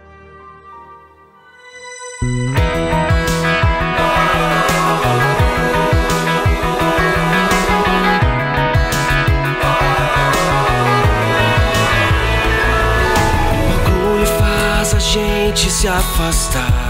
se 15.79 15.87
afastar 15.87 16.88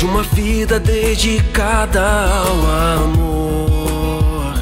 de 0.00 0.06
uma 0.06 0.22
vida 0.22 0.80
dedicada 0.80 2.00
ao 2.00 3.04
amor. 3.04 4.54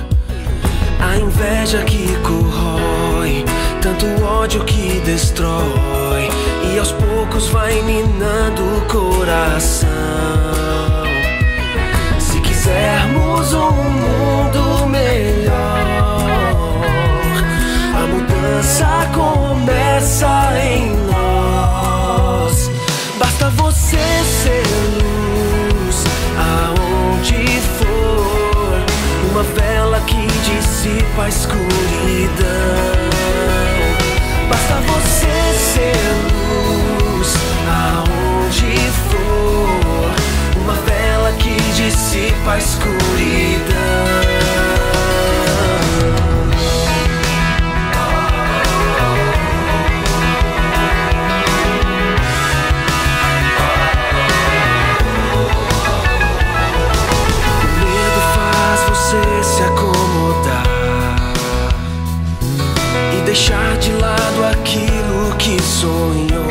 A 0.98 1.16
inveja 1.16 1.85
que 1.85 2.09
corrói, 2.24 3.44
tanto 3.81 4.05
ódio 4.24 4.64
que 4.64 5.01
destrói, 5.05 6.29
e 6.64 6.77
aos 6.77 6.90
poucos 6.90 7.46
vai 7.51 7.81
minando 7.83 8.64
o 8.64 8.81
coração. 8.87 9.88
Se 12.18 12.40
quisermos 12.40 13.53
um 13.53 13.70
mundo 13.70 14.88
melhor, 14.88 16.18
a 17.94 18.07
mudança 18.09 19.09
começa 19.14 20.53
em 20.61 20.96
nós. 21.07 22.68
Basta 23.20 23.51
você 23.51 23.98
ser. 24.24 24.67
Dissipa 30.88 31.22
a 31.22 31.29
escuridão. 31.29 31.66
Basta 34.48 34.74
você 34.87 35.59
ser 35.74 35.96
luz 36.33 37.35
aonde 37.68 38.90
for, 39.11 40.61
uma 40.62 40.74
vela 40.74 41.33
que 41.33 41.55
dissipa 41.72 42.53
a 42.53 42.59
escuridão. 42.59 43.78
Deixar 63.29 63.77
de 63.77 63.93
lado 63.93 64.45
aquilo 64.51 65.37
que 65.37 65.62
sonhou. 65.62 66.49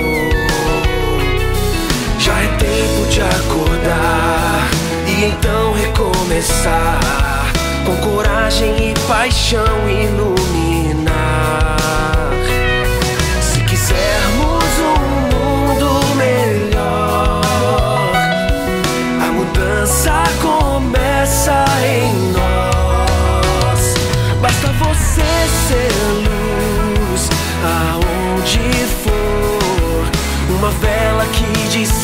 Já 2.19 2.39
é 2.39 2.47
tempo 2.59 3.09
de 3.09 3.19
acordar 3.19 4.69
e 5.07 5.25
então 5.25 5.73
recomeçar 5.73 7.51
com 7.83 7.95
coragem 8.07 8.91
e 8.91 8.93
paixão 9.07 9.89
iluminar. 9.89 11.07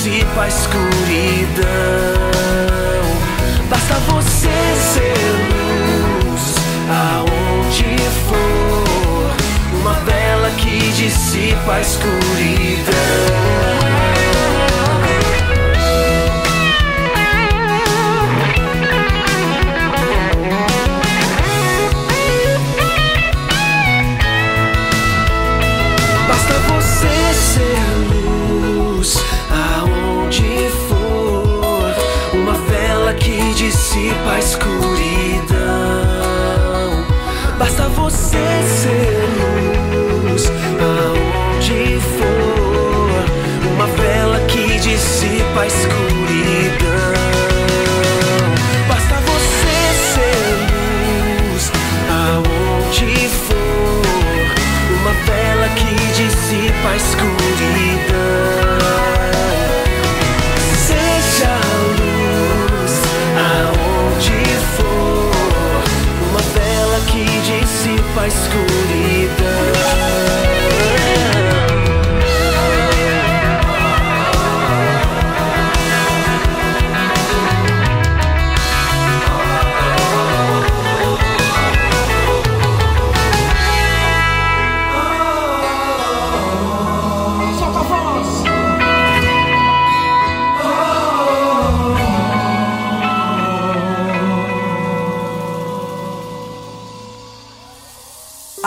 Dissipa 0.03 0.41
a 0.41 0.47
escuridão. 0.49 1.63
Basta 3.69 3.93
você 4.11 4.49
ser 4.75 5.15
luz 6.27 6.55
aonde 6.89 7.97
for, 8.27 9.31
uma 9.79 9.93
vela 10.01 10.49
que 10.57 10.91
dissipa 10.91 11.75
a 11.75 11.79
escuridão. 11.79 12.93
Dissipa 33.93 34.31
a 34.31 34.39
escuridão. 34.39 35.53
Basta 37.59 37.87
você 37.89 38.63
ser 38.65 39.23
luz 39.37 40.51
aonde 40.81 41.99
for, 42.17 43.71
uma 43.71 43.85
vela 43.87 44.39
que 44.47 44.79
dissipa 44.79 45.61
a 45.61 45.67
escuridão. 45.67 46.22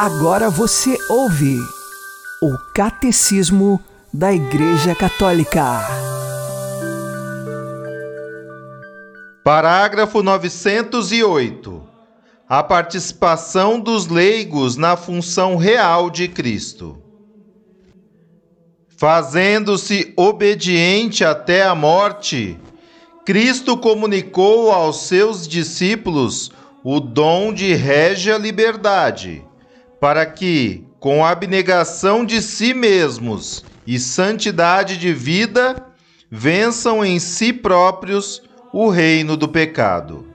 Agora 0.06 0.48
você 0.48 0.96
ouve 1.08 1.58
o 2.40 2.56
Catecismo 2.72 3.82
da 4.14 4.32
Igreja 4.32 4.94
Católica. 4.94 5.80
Parágrafo 9.42 10.22
908. 10.22 11.82
A 12.48 12.62
participação 12.62 13.80
dos 13.80 14.06
leigos 14.06 14.76
na 14.76 14.96
função 14.96 15.56
real 15.56 16.08
de 16.08 16.28
Cristo. 16.28 17.02
Fazendo-se 18.96 20.14
obediente 20.16 21.24
até 21.24 21.64
a 21.64 21.74
morte, 21.74 22.56
Cristo 23.24 23.76
comunicou 23.76 24.70
aos 24.70 25.08
seus 25.08 25.48
discípulos 25.48 26.52
o 26.84 27.00
dom 27.00 27.52
de 27.52 27.74
régia 27.74 28.38
liberdade, 28.38 29.44
para 30.00 30.26
que, 30.26 30.84
com 31.00 31.24
abnegação 31.24 32.24
de 32.24 32.42
si 32.42 32.74
mesmos 32.74 33.64
e 33.86 33.98
santidade 33.98 34.96
de 34.96 35.12
vida, 35.12 35.86
vençam 36.30 37.04
em 37.04 37.18
si 37.18 37.52
próprios 37.52 38.42
o 38.72 38.88
reino 38.88 39.36
do 39.36 39.48
pecado. 39.48 40.26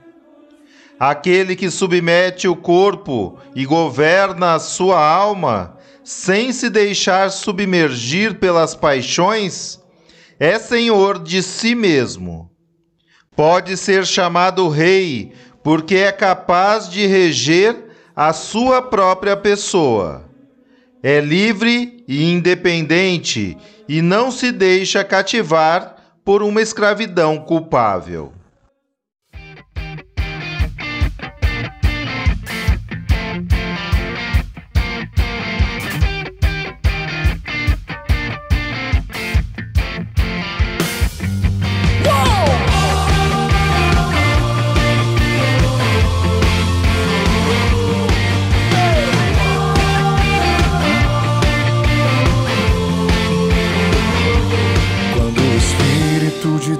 Aquele 0.98 1.56
que 1.56 1.70
submete 1.70 2.46
o 2.46 2.56
corpo 2.56 3.38
e 3.54 3.64
governa 3.64 4.54
a 4.54 4.58
sua 4.58 5.04
alma, 5.04 5.76
sem 6.04 6.52
se 6.52 6.70
deixar 6.70 7.30
submergir 7.30 8.38
pelas 8.38 8.74
paixões, 8.74 9.80
é 10.38 10.58
senhor 10.58 11.18
de 11.18 11.42
si 11.42 11.74
mesmo. 11.74 12.50
Pode 13.34 13.76
ser 13.76 14.06
chamado 14.06 14.68
rei, 14.68 15.32
porque 15.62 15.96
é 15.96 16.12
capaz 16.12 16.88
de 16.88 17.06
reger 17.06 17.91
a 18.14 18.32
sua 18.32 18.82
própria 18.82 19.36
pessoa. 19.36 20.24
É 21.02 21.20
livre 21.20 22.04
e 22.06 22.30
independente 22.30 23.56
e 23.88 24.00
não 24.00 24.30
se 24.30 24.52
deixa 24.52 25.02
cativar 25.02 25.96
por 26.24 26.42
uma 26.42 26.62
escravidão 26.62 27.38
culpável. 27.38 28.32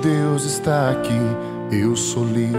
Deus 0.02 0.44
está 0.44 0.90
aqui, 0.90 1.20
eu 1.70 1.94
sou 1.94 2.24
livre. 2.24 2.58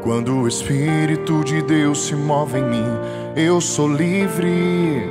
Quando 0.00 0.36
o 0.36 0.46
Espírito 0.46 1.42
de 1.42 1.60
Deus 1.60 2.06
se 2.06 2.14
move 2.14 2.60
em 2.60 2.64
mim, 2.64 2.86
eu 3.34 3.60
sou 3.60 3.92
livre. 3.92 5.02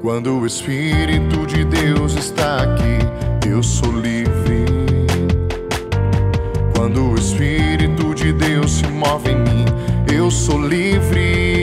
Quando 0.00 0.38
o 0.38 0.46
Espírito 0.46 1.46
de 1.46 1.66
Deus 1.66 2.14
está 2.14 2.62
aqui, 2.62 3.46
eu 3.46 3.62
sou 3.62 3.92
livre. 3.92 4.64
Quando 6.74 7.10
o 7.10 7.14
Espírito 7.16 8.14
de 8.14 8.32
Deus 8.32 8.70
se 8.70 8.86
move 8.86 9.32
em 9.32 9.36
mim, 9.36 9.64
eu 10.10 10.30
sou 10.30 10.58
livre. 10.58 11.59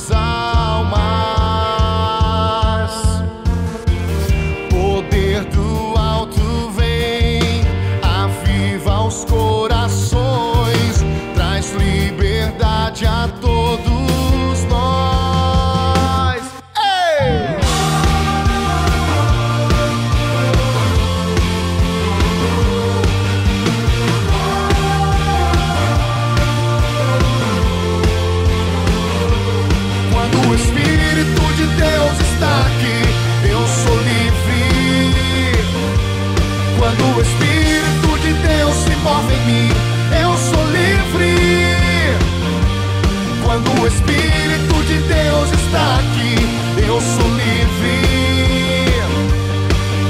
passar. 0.00 0.49
Quando 36.90 37.16
o 37.16 37.20
Espírito 37.20 38.18
de 38.18 38.32
Deus 38.32 38.74
se 38.74 38.90
move 39.04 39.32
em 39.32 39.46
mim, 39.46 39.68
eu 40.20 40.36
sou 40.36 40.64
livre. 40.72 41.36
Quando 43.44 43.80
o 43.80 43.86
Espírito 43.86 44.74
de 44.88 44.98
Deus 44.98 45.52
está 45.52 46.00
aqui, 46.00 46.34
eu 46.84 47.00
sou 47.00 47.28
livre. 47.36 48.00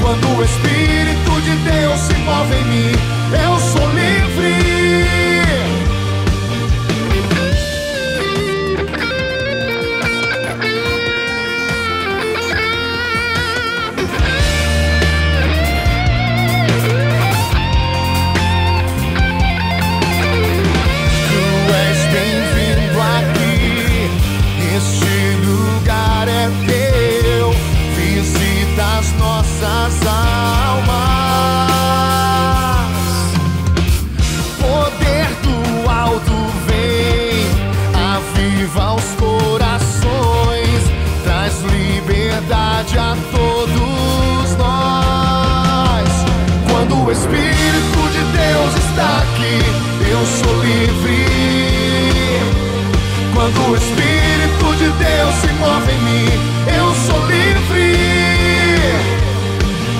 Quando 0.00 0.38
o 0.38 0.42
Espírito 0.42 1.40
de 1.42 1.54
Deus 1.70 2.00
se 2.00 2.14
move 2.14 2.54
em 2.54 2.64
mim, 2.64 2.92
eu 3.44 3.60
sou 3.60 3.86
livre. 3.92 4.19
O 53.68 53.76
Espírito 53.76 54.76
de 54.76 54.88
Deus 54.90 55.34
se 55.36 55.52
move 55.54 55.92
em 55.92 56.00
mim, 56.00 56.28
eu 56.66 56.94
sou 57.06 57.26
livre. 57.26 57.96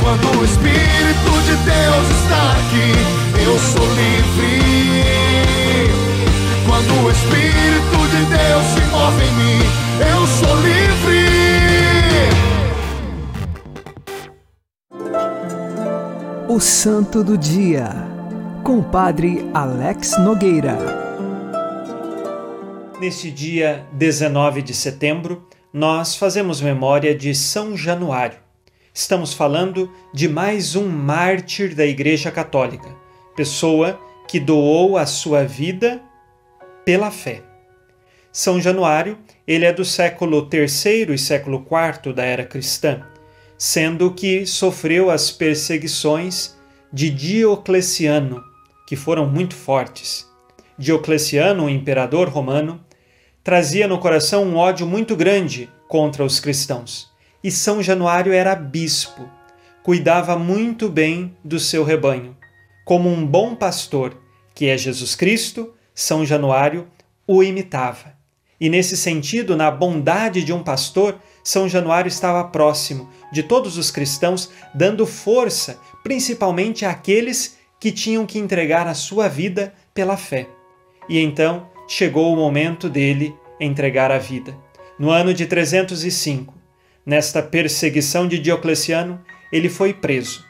Quando 0.02 0.38
o 0.38 0.44
Espírito 0.44 1.32
de 1.44 1.56
Deus 1.56 2.10
está 2.22 2.52
aqui, 2.52 2.92
eu 3.44 3.58
sou 3.58 3.86
livre. 3.94 4.60
Quando 6.66 6.92
o 7.04 7.10
Espírito 7.10 7.98
de 8.10 8.24
Deus 8.24 8.64
se 8.74 8.80
move 8.90 9.22
em 9.24 9.32
mim, 9.34 9.60
eu 10.10 10.26
sou 10.26 10.54
livre. 10.60 10.80
O 16.48 16.58
Santo 16.58 17.22
do 17.22 17.38
Dia, 17.38 17.90
com 18.64 18.78
o 18.78 18.82
Padre 18.82 19.48
Alex 19.54 20.18
Nogueira. 20.18 20.99
Neste 23.00 23.30
dia 23.30 23.86
19 23.92 24.60
de 24.60 24.74
setembro, 24.74 25.48
nós 25.72 26.16
fazemos 26.16 26.60
memória 26.60 27.14
de 27.14 27.34
São 27.34 27.74
Januário. 27.74 28.36
Estamos 28.92 29.32
falando 29.32 29.90
de 30.12 30.28
mais 30.28 30.76
um 30.76 30.86
mártir 30.86 31.74
da 31.74 31.86
Igreja 31.86 32.30
Católica, 32.30 32.94
pessoa 33.34 33.98
que 34.28 34.38
doou 34.38 34.98
a 34.98 35.06
sua 35.06 35.44
vida 35.44 36.02
pela 36.84 37.10
fé. 37.10 37.42
São 38.30 38.60
Januário, 38.60 39.16
ele 39.46 39.64
é 39.64 39.72
do 39.72 39.82
século 39.82 40.46
III 40.52 41.14
e 41.14 41.18
século 41.18 41.66
IV 41.66 42.12
da 42.12 42.26
era 42.26 42.44
cristã, 42.44 43.06
sendo 43.56 44.12
que 44.12 44.44
sofreu 44.44 45.10
as 45.10 45.30
perseguições 45.30 46.54
de 46.92 47.08
Diocleciano, 47.08 48.44
que 48.86 48.94
foram 48.94 49.26
muito 49.26 49.54
fortes. 49.54 50.28
Diocleciano, 50.76 51.64
o 51.64 51.70
imperador 51.70 52.28
romano, 52.28 52.78
trazia 53.42 53.88
no 53.88 53.98
coração 53.98 54.44
um 54.44 54.56
ódio 54.56 54.86
muito 54.86 55.16
grande 55.16 55.70
contra 55.88 56.24
os 56.24 56.38
cristãos. 56.38 57.10
E 57.42 57.50
São 57.50 57.82
Januário 57.82 58.32
era 58.32 58.54
bispo, 58.54 59.28
cuidava 59.82 60.38
muito 60.38 60.88
bem 60.88 61.34
do 61.42 61.58
seu 61.58 61.82
rebanho. 61.84 62.36
Como 62.84 63.08
um 63.08 63.26
bom 63.26 63.54
pastor, 63.54 64.16
que 64.54 64.66
é 64.66 64.76
Jesus 64.76 65.14
Cristo, 65.14 65.72
São 65.94 66.24
Januário 66.24 66.86
o 67.26 67.42
imitava. 67.42 68.14
E 68.60 68.68
nesse 68.68 68.96
sentido, 68.96 69.56
na 69.56 69.70
bondade 69.70 70.44
de 70.44 70.52
um 70.52 70.62
pastor, 70.62 71.18
São 71.42 71.66
Januário 71.66 72.08
estava 72.08 72.44
próximo 72.44 73.08
de 73.32 73.42
todos 73.42 73.78
os 73.78 73.90
cristãos, 73.90 74.50
dando 74.74 75.06
força, 75.06 75.78
principalmente 76.02 76.84
àqueles 76.84 77.58
que 77.78 77.90
tinham 77.90 78.26
que 78.26 78.38
entregar 78.38 78.86
a 78.86 78.92
sua 78.92 79.28
vida 79.28 79.72
pela 79.94 80.16
fé. 80.16 80.46
E 81.08 81.18
então 81.18 81.66
chegou 81.92 82.32
o 82.32 82.36
momento 82.36 82.88
dele 82.88 83.34
entregar 83.58 84.12
a 84.12 84.18
vida. 84.18 84.56
No 84.96 85.10
ano 85.10 85.34
de 85.34 85.44
305, 85.44 86.54
nesta 87.04 87.42
perseguição 87.42 88.28
de 88.28 88.38
Diocleciano, 88.38 89.20
ele 89.52 89.68
foi 89.68 89.92
preso. 89.92 90.46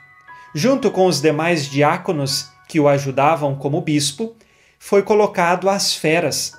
Junto 0.55 0.91
com 0.91 1.07
os 1.07 1.19
demais 1.19 1.67
diáconos 1.67 2.51
que 2.69 2.79
o 2.79 2.87
ajudavam 2.87 3.57
como 3.57 3.81
bispo, 3.81 4.37
foi 4.79 5.03
colocado 5.03 5.71
às 5.71 5.95
feras, 5.95 6.53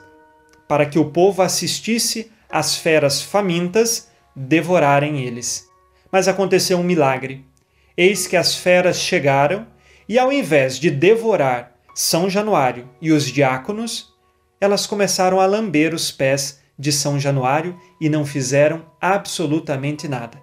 para 0.67 0.88
que 0.88 0.98
o 0.98 1.12
povo 1.12 1.44
assistisse 1.44 2.32
às 2.50 2.76
feras 2.76 3.22
famintas 3.22 4.10
devorarem 4.36 5.24
eles. 5.24 5.67
Mas 6.12 6.28
aconteceu 6.28 6.80
um 6.80 6.84
milagre. 6.84 7.46
Eis 7.96 8.26
que 8.26 8.36
as 8.36 8.56
feras 8.56 9.00
chegaram 9.00 9.67
e, 10.10 10.17
ao 10.17 10.32
invés 10.32 10.80
de 10.80 10.89
devorar 10.89 11.76
São 11.94 12.28
Januário 12.28 12.89
e 13.00 13.12
os 13.12 13.28
diáconos, 13.28 14.11
elas 14.62 14.86
começaram 14.86 15.41
a 15.41 15.45
lamber 15.47 15.93
os 15.93 16.12
pés 16.12 16.62
de 16.78 16.91
São 16.91 17.19
Januário 17.19 17.76
e 18.00 18.08
não 18.08 18.24
fizeram 18.24 18.86
absolutamente 19.02 20.08
nada. 20.08 20.39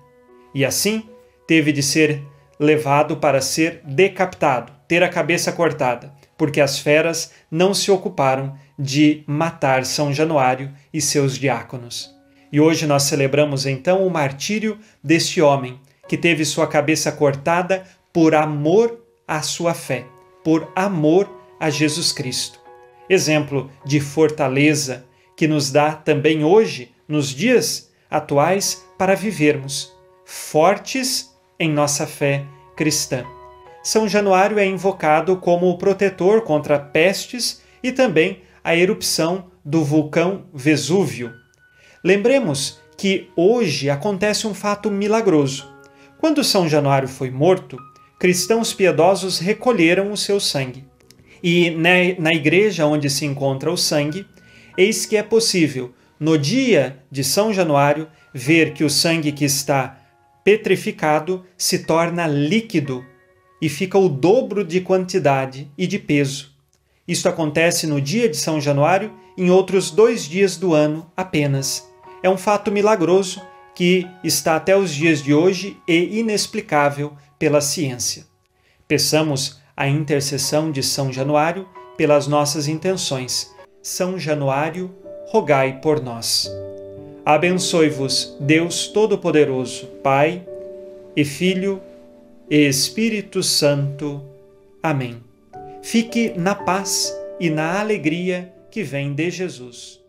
E 0.52 0.64
assim 0.64 1.09
teve 1.46 1.70
de 1.70 1.83
ser 1.83 2.22
levado 2.59 3.16
para 3.18 3.40
ser 3.40 3.81
decapitado, 3.85 4.72
ter 4.88 5.04
a 5.04 5.09
cabeça 5.09 5.52
cortada, 5.52 6.12
porque 6.37 6.61
as 6.61 6.81
feras 6.81 7.33
não 7.50 7.72
se 7.72 7.90
ocuparam 7.90 8.59
de 8.76 9.22
matar 9.26 9.85
São 9.85 10.12
Januário 10.12 10.72
e 10.92 11.00
seus 11.00 11.38
diáconos. 11.38 12.12
E 12.50 12.61
hoje 12.61 12.87
nós 12.87 13.04
celebramos 13.04 13.66
então 13.66 14.07
o 14.07 14.11
martírio 14.11 14.78
deste 15.02 15.40
homem 15.40 15.81
que 16.09 16.16
teve 16.16 16.44
sua 16.44 16.66
cabeça 16.66 17.12
cortada 17.12 17.85
por 18.12 18.35
amor 18.35 19.04
à 19.26 19.42
sua 19.42 19.74
fé, 19.74 20.07
por 20.42 20.72
amor 20.74 21.31
a 21.61 21.68
Jesus 21.70 22.11
Cristo. 22.11 22.67
Exemplo 23.08 23.70
de 23.84 24.00
fortaleza 24.00 25.06
que 25.36 25.46
nos 25.48 25.70
dá 25.70 25.92
também 25.92 26.44
hoje, 26.44 26.92
nos 27.06 27.28
dias 27.28 27.90
atuais, 28.10 28.84
para 28.98 29.14
vivermos 29.14 29.96
fortes 30.24 31.34
em 31.58 31.70
nossa 31.70 32.06
fé 32.06 32.44
cristã. 32.76 33.24
São 33.82 34.08
Januário 34.08 34.58
é 34.58 34.66
invocado 34.66 35.36
como 35.36 35.70
o 35.70 35.78
protetor 35.78 36.42
contra 36.42 36.78
pestes 36.78 37.62
e 37.82 37.92
também 37.92 38.42
a 38.62 38.76
erupção 38.76 39.50
do 39.64 39.84
vulcão 39.84 40.46
Vesúvio. 40.52 41.32
Lembremos 42.04 42.80
que 42.96 43.30
hoje 43.36 43.88
acontece 43.88 44.46
um 44.46 44.52
fato 44.52 44.90
milagroso. 44.90 45.72
Quando 46.18 46.42
São 46.42 46.68
Januário 46.68 47.08
foi 47.08 47.30
morto, 47.30 47.78
cristãos 48.18 48.74
piedosos 48.74 49.38
recolheram 49.38 50.10
o 50.10 50.16
seu 50.16 50.40
sangue. 50.40 50.88
E 51.42 51.70
na 51.70 52.33
igreja 52.33 52.87
onde 52.87 53.09
se 53.09 53.24
encontra 53.24 53.70
o 53.70 53.77
sangue, 53.77 54.27
eis 54.77 55.07
que 55.07 55.16
é 55.16 55.22
possível, 55.22 55.92
no 56.18 56.37
dia 56.37 56.98
de 57.11 57.22
São 57.22 57.53
Januário, 57.53 58.09
ver 58.35 58.72
que 58.72 58.85
o 58.85 58.90
sangue 58.90 59.33
que 59.33 59.44
está 59.44 60.01
petrificado 60.44 61.44
se 61.57 61.81
torna 61.81 62.27
líquido 62.27 63.05
e 63.61 63.68
fica 63.68 63.98
o 63.98 64.09
dobro 64.09 64.64
de 64.64 64.81
quantidade 64.81 65.70
e 65.77 65.87
de 65.87 65.98
peso. 65.98 66.53
Isto 67.07 67.29
acontece 67.29 67.87
no 67.87 68.01
dia 68.01 68.29
de 68.29 68.37
São 68.37 68.61
Januário 68.61 69.12
em 69.37 69.51
outros 69.51 69.90
dois 69.90 70.24
dias 70.24 70.57
do 70.57 70.74
ano 70.74 71.11
apenas. 71.16 71.88
É 72.22 72.29
um 72.29 72.37
fato 72.37 72.70
milagroso 72.70 73.40
que 73.74 74.07
está 74.24 74.57
até 74.57 74.77
os 74.77 74.92
dias 74.92 75.22
de 75.22 75.33
hoje 75.33 75.77
e 75.87 76.18
inexplicável 76.18 77.12
pela 77.38 77.61
ciência. 77.61 78.27
Peçamos 78.88 79.61
a 79.78 79.86
intercessão 79.86 80.72
de 80.72 80.82
São 80.82 81.12
Januário 81.12 81.64
pelas 81.96 82.26
nossas 82.26 82.66
intenções. 82.66 83.54
São 83.80 84.18
Januário, 84.18 84.90
rogai 85.28 85.78
por 85.80 86.02
nós. 86.02 86.50
Abençoe-vos, 87.24 88.36
Deus 88.40 88.88
Todo-Poderoso, 88.88 89.86
Pai 90.02 90.44
e 91.14 91.24
Filho 91.24 91.80
e 92.50 92.66
Espírito 92.66 93.40
Santo. 93.40 94.20
Amém. 94.82 95.22
Fique 95.80 96.32
na 96.36 96.56
paz 96.56 97.16
e 97.38 97.48
na 97.48 97.78
alegria 97.78 98.52
que 98.72 98.82
vem 98.82 99.14
de 99.14 99.30
Jesus. 99.30 100.00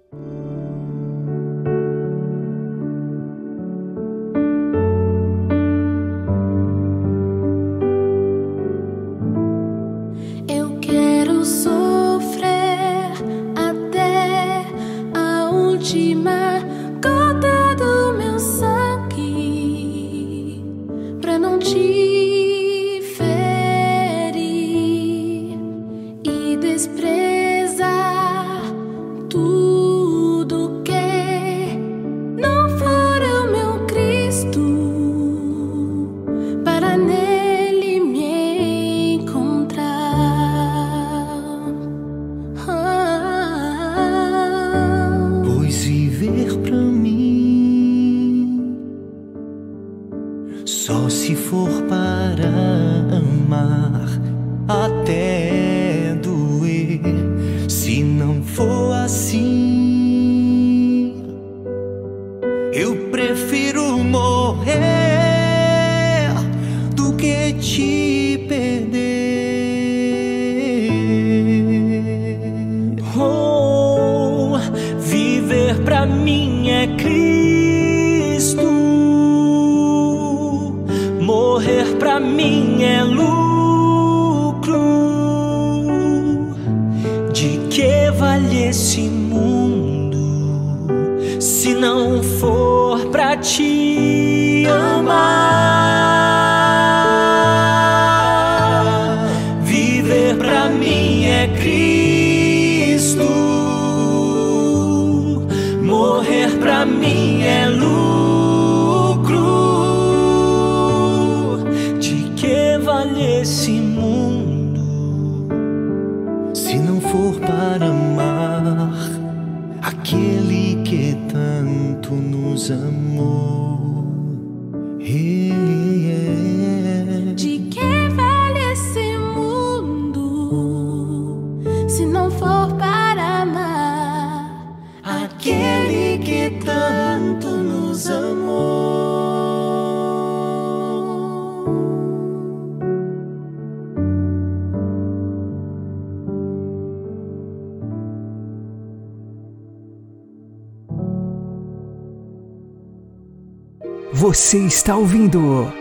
Você 154.12 154.58
está 154.58 154.96
ouvindo 154.96 155.72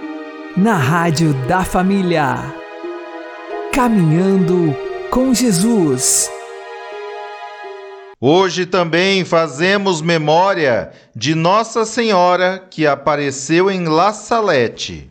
na 0.54 0.76
Rádio 0.76 1.32
da 1.46 1.64
Família. 1.64 2.54
Caminhando 3.72 4.76
com 5.10 5.32
Jesus. 5.32 6.30
Hoje 8.20 8.66
também 8.66 9.24
fazemos 9.24 10.02
memória 10.02 10.92
de 11.16 11.34
Nossa 11.34 11.86
Senhora 11.86 12.62
que 12.70 12.86
apareceu 12.86 13.70
em 13.70 13.86
La 13.86 14.12
Salette, 14.12 15.10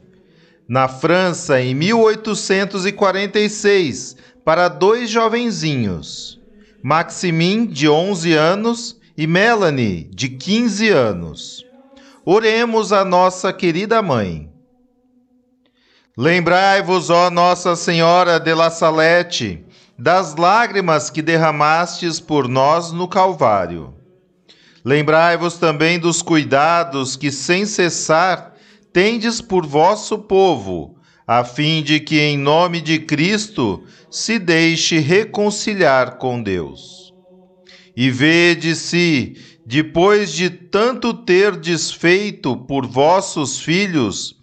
na 0.69 0.87
França, 0.87 1.59
em 1.59 1.73
1846, 1.73 4.15
para 4.45 4.67
dois 4.67 5.09
jovenzinhos, 5.09 6.39
Maximin, 6.83 7.65
de 7.65 7.89
11 7.89 8.33
anos, 8.33 8.95
e 9.17 9.25
Melanie, 9.25 10.07
de 10.13 10.29
15 10.29 10.89
anos. 10.89 11.66
Oremos 12.29 12.91
a 12.91 13.05
nossa 13.05 13.53
querida 13.53 14.01
mãe. 14.01 14.51
Lembrai-vos, 16.17 17.09
ó 17.09 17.29
Nossa 17.29 17.73
Senhora 17.73 18.37
de 18.37 18.53
La 18.53 18.69
Salette, 18.69 19.63
das 19.97 20.35
lágrimas 20.35 21.09
que 21.09 21.21
derramastes 21.21 22.19
por 22.19 22.49
nós 22.49 22.91
no 22.91 23.07
Calvário. 23.07 23.93
Lembrai-vos 24.83 25.53
também 25.53 25.97
dos 25.97 26.21
cuidados 26.21 27.15
que, 27.15 27.31
sem 27.31 27.65
cessar, 27.65 28.55
tendes 28.91 29.39
por 29.39 29.65
vosso 29.65 30.17
povo, 30.17 30.97
a 31.25 31.45
fim 31.45 31.81
de 31.81 32.01
que, 32.01 32.19
em 32.19 32.37
nome 32.37 32.81
de 32.81 32.99
Cristo, 32.99 33.85
se 34.11 34.37
deixe 34.37 34.99
reconciliar 34.99 36.17
com 36.17 36.43
Deus. 36.43 37.13
E 37.95 38.11
vede 38.11 38.75
se, 38.75 39.56
depois 39.69 40.31
de 40.31 40.49
tanto 40.49 41.13
ter 41.13 41.57
desfeito 41.57 42.55
por 42.55 42.87
vossos 42.87 43.59
filhos, 43.59 44.33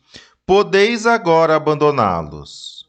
podeis 0.46 1.06
agora 1.06 1.56
abandoná-los. 1.56 2.86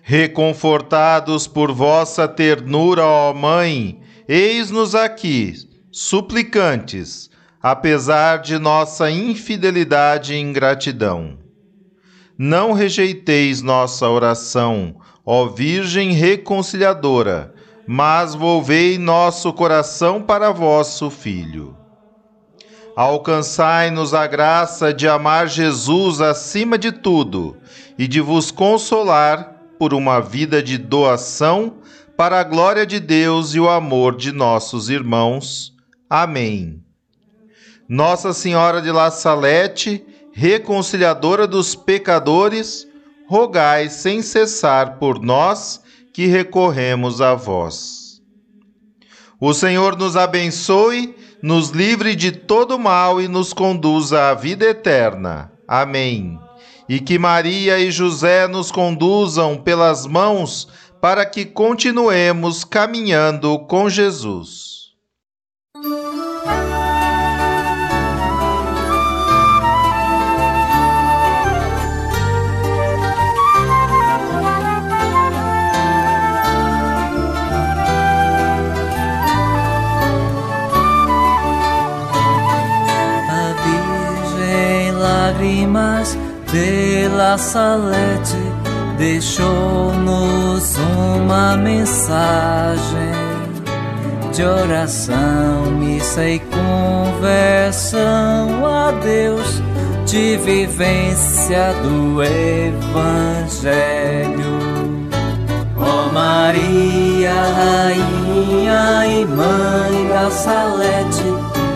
Reconfortados 0.00 1.46
por 1.46 1.70
vossa 1.70 2.26
ternura, 2.26 3.04
ó 3.04 3.34
Mãe, 3.34 4.00
eis-nos 4.26 4.94
aqui, 4.94 5.52
suplicantes, 5.92 7.28
apesar 7.60 8.38
de 8.38 8.58
nossa 8.58 9.10
infidelidade 9.10 10.32
e 10.32 10.38
ingratidão. 10.38 11.36
Não 12.38 12.72
rejeiteis 12.72 13.60
nossa 13.60 14.08
oração, 14.08 14.96
ó 15.26 15.44
Virgem 15.44 16.12
reconciliadora, 16.12 17.52
mas 17.86 18.34
volvei 18.34 18.98
nosso 18.98 19.52
coração 19.52 20.20
para 20.20 20.50
vosso 20.50 21.08
Filho. 21.08 21.76
Alcançai-nos 22.96 24.14
a 24.14 24.26
graça 24.26 24.92
de 24.92 25.06
amar 25.06 25.48
Jesus 25.48 26.20
acima 26.20 26.76
de 26.76 26.90
tudo 26.90 27.56
e 27.98 28.08
de 28.08 28.20
vos 28.20 28.50
consolar 28.50 29.54
por 29.78 29.92
uma 29.92 30.20
vida 30.20 30.62
de 30.62 30.78
doação 30.78 31.74
para 32.16 32.40
a 32.40 32.44
glória 32.44 32.86
de 32.86 32.98
Deus 32.98 33.54
e 33.54 33.60
o 33.60 33.68
amor 33.68 34.16
de 34.16 34.32
nossos 34.32 34.88
irmãos. 34.88 35.74
Amém. 36.08 36.82
Nossa 37.86 38.32
Senhora 38.32 38.80
de 38.80 38.90
La 38.90 39.10
Salete, 39.10 40.04
reconciliadora 40.32 41.46
dos 41.46 41.74
pecadores, 41.74 42.88
rogai 43.28 43.90
sem 43.90 44.22
cessar 44.22 44.98
por 44.98 45.20
nós 45.20 45.82
que 46.16 46.24
recorremos 46.24 47.20
a 47.20 47.34
vós. 47.34 48.22
O 49.38 49.52
Senhor 49.52 49.98
nos 49.98 50.16
abençoe, 50.16 51.14
nos 51.42 51.68
livre 51.68 52.16
de 52.16 52.32
todo 52.32 52.78
mal 52.78 53.20
e 53.20 53.28
nos 53.28 53.52
conduza 53.52 54.30
à 54.30 54.34
vida 54.34 54.64
eterna. 54.64 55.52
Amém. 55.68 56.40
E 56.88 57.00
que 57.00 57.18
Maria 57.18 57.78
e 57.78 57.90
José 57.90 58.48
nos 58.48 58.72
conduzam 58.72 59.58
pelas 59.58 60.06
mãos 60.06 60.66
para 61.02 61.26
que 61.26 61.44
continuemos 61.44 62.64
caminhando 62.64 63.58
com 63.66 63.86
Jesus. 63.86 64.75
Lágrimas 85.36 86.16
de 86.50 87.08
La 87.14 87.36
Salete 87.36 88.40
deixou-nos 88.96 90.78
uma 90.78 91.58
mensagem 91.58 93.12
de 94.32 94.42
oração, 94.42 95.66
missa 95.78 96.26
e 96.26 96.38
conversão 96.38 97.98
a 98.64 98.92
Deus, 98.92 99.62
de 100.06 100.38
vivência 100.38 101.74
do 101.82 102.22
Evangelho. 102.22 103.76
Ó 105.76 106.10
Maria, 106.14 107.34
Rainha 107.58 109.06
e 109.06 109.26
Mãe 109.26 110.08
da 110.08 110.30
Salete, 110.30 111.24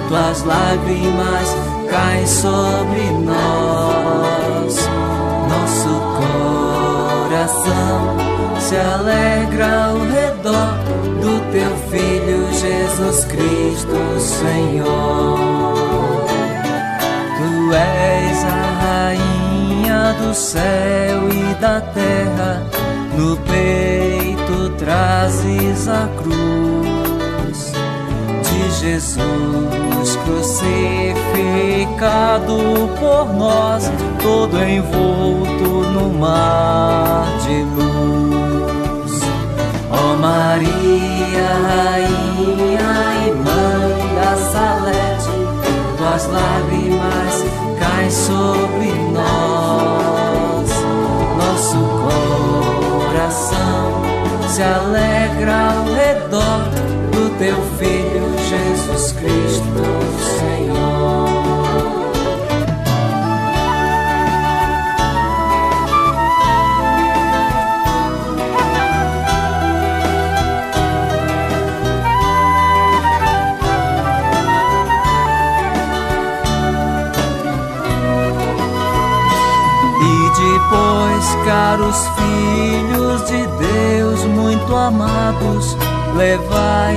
tuas 0.08 0.44
lágrimas 0.44 1.59
caem 1.90 2.26
sobre 2.26 3.10
nós. 3.24 4.88
Nosso 5.48 6.00
coração 7.26 8.16
se 8.58 8.76
alegra 8.76 9.86
ao 9.86 9.98
redor 9.98 10.78
do 11.20 11.40
teu 11.50 11.76
Filho 11.90 12.52
Jesus 12.52 13.24
Cristo, 13.24 14.20
Senhor. 14.20 15.38
Tu 17.36 17.74
és 17.74 18.44
a 18.44 18.62
rainha 18.84 20.14
do 20.14 20.34
céu 20.34 21.28
e 21.30 21.54
da 21.60 21.80
terra, 21.80 22.62
no 23.18 23.36
peito 23.38 24.70
trazes 24.78 25.88
a 25.88 26.08
cruz 26.22 26.99
Jesus 28.80 30.16
crucificado 30.24 30.88
por 32.98 33.34
nós, 33.34 33.92
todo 34.22 34.56
envolto 34.64 35.68
no 35.92 36.08
mar 36.18 37.26
de 37.42 37.62
luz. 37.62 39.20
Ó 39.90 39.96
oh 39.96 40.16
Maria, 40.16 41.50
Rainha 41.68 42.90
e 43.26 43.28
Mãe 43.32 43.98
da 44.14 44.32
Salete, 44.50 45.28
tuas 45.98 46.24
lágrimas 46.28 47.44
caem 47.78 48.10
sobre 48.10 48.94
nós. 49.12 50.70
Nosso 51.36 51.80
coração 53.10 53.86
se 54.48 54.62
alegra 54.62 55.74
ao 55.74 55.84
redor 55.84 56.60
do 57.12 57.28
teu 57.36 57.58
Filho 57.78 58.19
filhos 83.20 83.24
de 83.26 83.46
Deus 83.58 84.24
muito 84.24 84.74
amados, 84.74 85.76
levai 86.16 86.96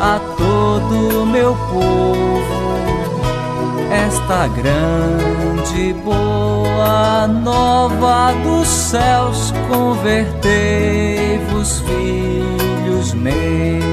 a 0.00 0.20
todo 0.36 1.22
o 1.22 1.26
meu 1.26 1.54
povo 1.54 2.76
esta 3.90 4.46
grande 4.48 5.92
boa 6.04 7.26
nova 7.28 8.32
dos 8.42 8.68
céus, 8.68 9.54
convertei-vos, 9.68 11.80
filhos 11.80 13.14
meus. 13.14 13.86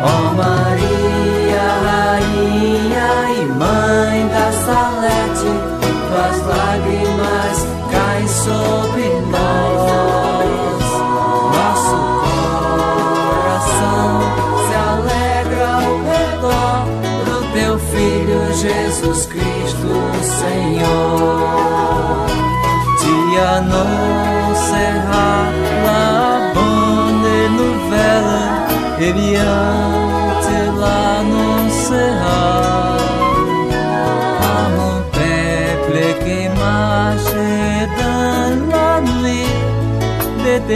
Ó 0.00 0.06
oh 0.06 0.32
Maria, 0.36 1.66
rainha 1.84 3.34
e 3.34 3.44
mãe 3.46 4.28
da 4.28 4.52
Salete, 4.52 5.65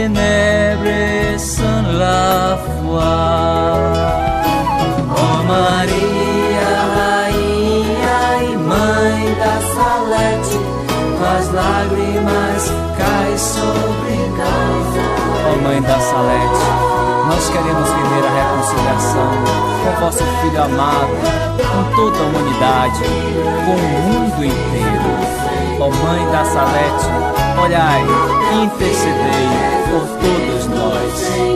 ténèbres 0.01 1.37
sans 1.37 1.83
la 2.01 2.57
foi. 2.65 3.91
Oh 5.23 5.39
Maria, 5.53 6.71
rainha 6.97 8.21
e 8.49 8.57
mãe 8.57 9.21
da 9.41 9.55
Salete, 9.73 10.59
tuas 11.17 11.45
lágrimas 11.59 12.63
caem 12.97 13.37
sobre 13.37 14.15
nós. 14.39 14.87
Oh 15.49 15.57
Mãe 15.63 15.79
da 15.81 15.99
Salete, 15.99 16.67
nós 17.27 17.43
queremos 17.53 17.89
viver 17.97 18.23
a 18.25 18.33
reconciliação 18.39 19.33
com 19.83 19.91
vosso 20.01 20.23
Filho 20.41 20.63
amado, 20.63 21.15
com 21.57 21.83
toda 21.95 22.17
a 22.17 22.25
humanidade, 22.27 23.03
com 23.65 23.75
o 23.75 24.01
mundo 24.07 24.45
inteiro. 24.45 25.60
Ó 25.81 25.89
Mãe 25.89 26.23
da 26.31 26.45
Salete, 26.45 27.07
olhai 27.59 28.03
intercedei 28.61 29.49
por 29.89 30.07
todos 30.19 30.67
nós. 30.67 31.50